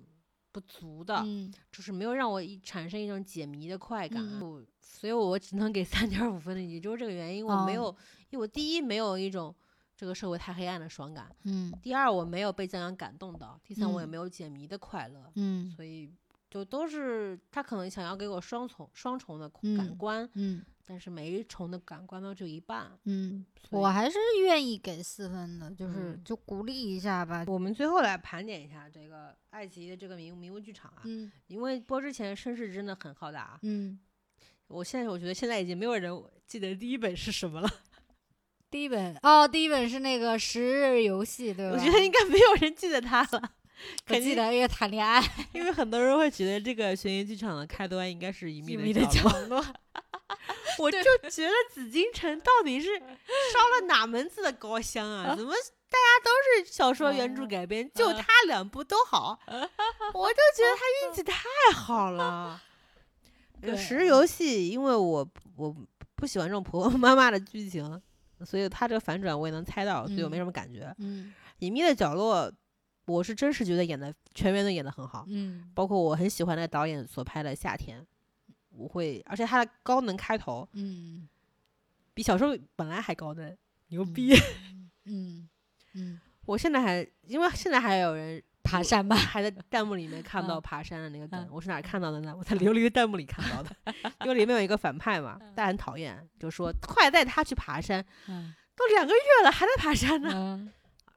[0.51, 4.21] 不足的，嗯就是没有让我一产生一种解谜的快感。
[4.21, 7.95] 嗯所以我只能给三点五分的，也就是这个原因，我没有，哦
[8.29, 9.53] 因为我第一没有一种
[9.95, 11.33] 这个社会太黑暗的爽感。
[11.43, 15.31] 嗯第二，我没有被江阳感动到；第三，我也嗯没有解谜的快乐。
[15.35, 16.11] 嗯所以
[16.49, 22.91] 就都是他可能想要给我双重双重的感嗯官，嗯但是每一重的感官都只有一半。
[23.05, 27.43] 嗯，我还是愿意给四分的，就是嗯就鼓励一下吧。
[27.47, 33.59] 我们最后来盘点一下这个爱奇艺的这个迷迷雾剧场啊，嗯因为播之前声势真的很浩大啊。
[33.63, 33.97] 嗯，
[34.67, 36.13] 我现在我觉得现在已经没有人
[36.45, 37.69] 记得第一本是什么了，
[38.73, 41.77] 第一本哦，第一本是那个十日游戏，对吧？
[41.77, 43.27] 我觉得应该没有人记得他了。
[43.33, 43.39] 我
[44.03, 45.21] 肯定记得越谈恋爱，
[45.53, 49.63] 因为很多人会觉得这个悬疑剧场的开端应该是《一秘的秘密的角落》，
[50.79, 50.97] 我就
[51.29, 55.35] 觉得紫禁城到底是烧了哪门子的高香啊？
[55.35, 59.39] 怎么大家都是小说原著改编，就他两部都好？
[59.45, 61.43] 我就觉得他运气太
[61.75, 62.59] 好了。
[63.61, 65.75] 对十日游戏，因为我我
[66.15, 68.01] 不喜欢这种婆婆妈妈的剧情，
[68.45, 70.93] 所以他这个反转我也能猜到，所以我没嗯什么感觉。
[70.99, 72.51] 嗯隐秘的角落，
[73.05, 75.25] 我是真实觉得演的全员都演的很好。
[75.29, 78.01] 嗯包括我很喜欢那个导演所拍的《夏天》，
[78.69, 81.27] 我会，而且他的高能开头嗯
[82.13, 83.57] 比小时候本来还高能，
[83.87, 84.33] 牛嗯逼！
[85.05, 85.49] 嗯
[85.95, 89.15] 嗯，我现在还，因为现在还有人爬山吧。
[89.15, 92.33] 还在弹幕里面看到嗯爬山的那个梗，嗯我是哪看到的呢？
[92.37, 93.75] 我在琉璃的弹幕里看到的，
[94.23, 100.29] 因为里面有一个反派嘛，嗯大家很讨厌，就说快带他去爬山，嗯都两个月了还在爬山呢。
[100.33, 100.71] 嗯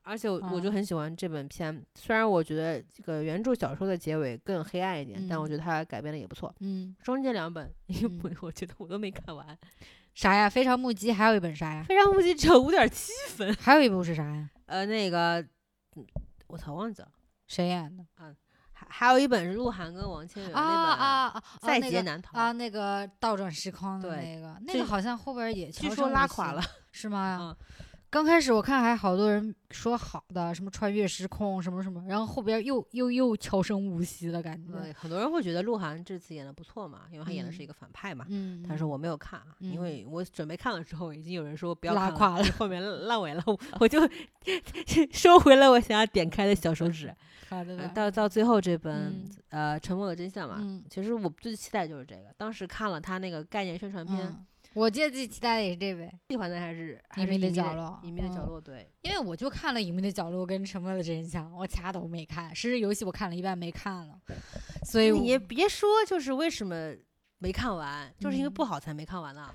[0.08, 6.54] 而且我我就嗯很喜欢这本片，虽然我觉得这个原著小说的结尾更黑暗一点，但我嗯觉得它改编的也不错。
[6.60, 9.44] 嗯，中间两本，一嗯本我觉得我都没看完，
[10.14, 10.48] 啥呀？
[10.48, 11.82] 非常目击还有一本啥呀？
[11.88, 13.52] 非常目击只有五点七分。
[13.54, 14.48] 还有一部是啥呀？
[14.66, 15.40] 呃，那个，
[15.96, 16.06] 嗯
[16.46, 17.08] 我操，忘记了。
[17.46, 18.04] 谁演的？
[18.18, 18.36] 嗯
[18.78, 21.42] 还还有一本是鹿晗跟王千源啊那本啊啊！
[21.62, 27.38] 在那个劫难逃啊，那个倒转时空的对那个，那个好像后边也据说拉垮了，是吗？
[27.40, 27.56] 嗯
[28.08, 34.72] 刚开始我看还好多人说好的，什么穿越时空什么什么，然后后边又又又悄声无息的感觉。
[34.72, 38.24] 对，很多人会觉得鹿晗这次演的不错嘛，因为他演的是嗯一个反派嘛。
[38.28, 44.00] 嗯，但是我没有看啊，因嗯为我准备看了之后，已经有人说不要看拉垮了后面烂尾了，我我就
[45.12, 47.14] 收回了我想要点开的小手指。
[47.48, 52.22] 好的呃到到最后这本嗯呃《沉默的真相》嘛，嗯其实我最期待就是这个。
[52.36, 54.44] 当时看了他那个概念宣传片，嗯，
[54.76, 58.86] 我记得最期待的也是这位，喜欢的还是还隐秘的角落隐秘的角嗯落，对。
[59.00, 62.54] 因为我就看了《隐秘的角落》跟《沉默的真相》，我其他都没看。
[62.54, 64.20] 实时游戏我看了一半没看了，
[64.84, 66.94] 所以你也别说，就是为什么
[67.38, 69.50] 没看完，就是因为不嗯好才没看完呢。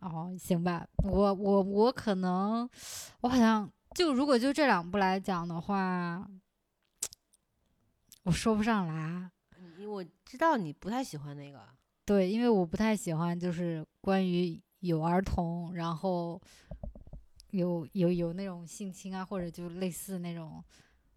[0.00, 2.68] 哦，行吧，我我我可能
[3.20, 6.28] 我好像就如果就这两部来讲的话，
[8.24, 9.30] 我说不上来。
[9.86, 11.60] 我知道你不太喜欢那个，
[12.04, 16.38] 对，因为我不太喜欢就是关于有儿童，然后
[17.52, 20.62] 有有有那种性侵啊，或者就类似那种，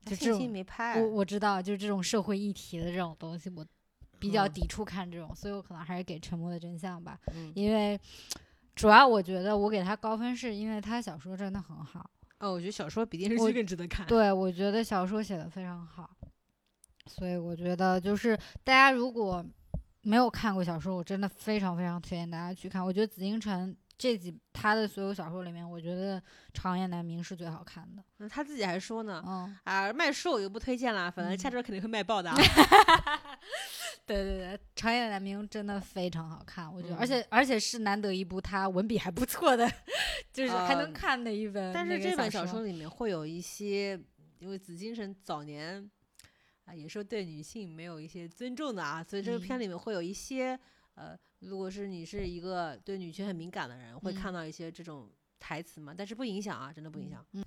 [0.05, 1.01] 就这信息种没拍。
[1.01, 3.65] 我我知道，就是这种社会议题的这种东西，我
[4.18, 7.99] 比较嗯抵触看这种，所以我可能还是给《沉默的真相》吧，嗯因为
[8.74, 12.09] 主要我觉得我给他高分是因为他小说真的很好，
[12.39, 14.07] 哦，我觉得小说比电视剧更值得看。
[14.07, 16.09] 对我觉得小说写的非常好，
[17.05, 19.45] 所以我觉得就是大家如果
[20.08, 22.84] 没有看过小说，我真的非常非常推荐大家去看。
[22.84, 26.20] 我觉得紫禁城这几他的所有小说里面，我觉得
[26.53, 28.01] 《长夜难明》是最好看的。
[28.18, 32.36] 那他自己还说呢，嗯，啊，卖书我就不推荐了，反正下嗯周肯定会卖爆的啊。
[34.05, 39.70] 对对对，《长夜难明》真的非常好看，我觉得，而嗯且而且是难得一部他文笔还不错的，
[40.32, 43.99] 就是还能呃看的一本、但是这本小说说里面会有一些，
[44.39, 45.89] 因为紫禁城早年
[46.68, 49.61] 啊也是对女性没有一些尊重的啊，所以这个片嗯。
[49.61, 50.59] 里面会有一些
[50.95, 54.15] 呃，如果是你是一个对女权很敏感的人，会嗯。
[54.15, 55.09] 看到一些这种
[55.39, 57.26] 台词嘛，但是不影响啊，真的不影响。
[57.32, 57.45] 嗯嗯，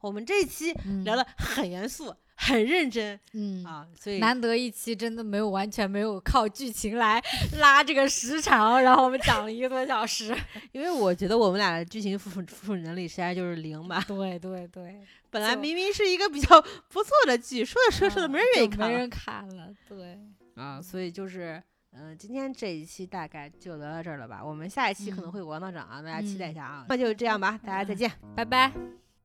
[0.00, 7.22] 我们这一期嗯聊的很严肃，很认真嗯啊，所以难得一期真的没有完全没有靠剧情来
[7.58, 10.36] 拉这个时长，然后我们讲了一个多小时。
[10.72, 14.04] 因为我觉得我们俩的剧情复述能力实在就是零吧。
[14.08, 15.00] 对对对，
[15.30, 19.68] 本来明明是一个比较不错的剧，说着说着嗯没人愿意看没人看了。
[19.88, 20.18] 对，
[20.56, 21.62] 啊，所以就是。
[21.96, 24.44] 嗯、今天这一期大概就聊到这儿了吧？
[24.44, 26.86] 我们下一期可能嗯会有王道长啊，大家期待一嗯下啊。
[26.88, 28.10] 那就这样吧，大家再见。
[28.34, 28.72] 拜拜。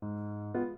[0.02, 0.69] Bye.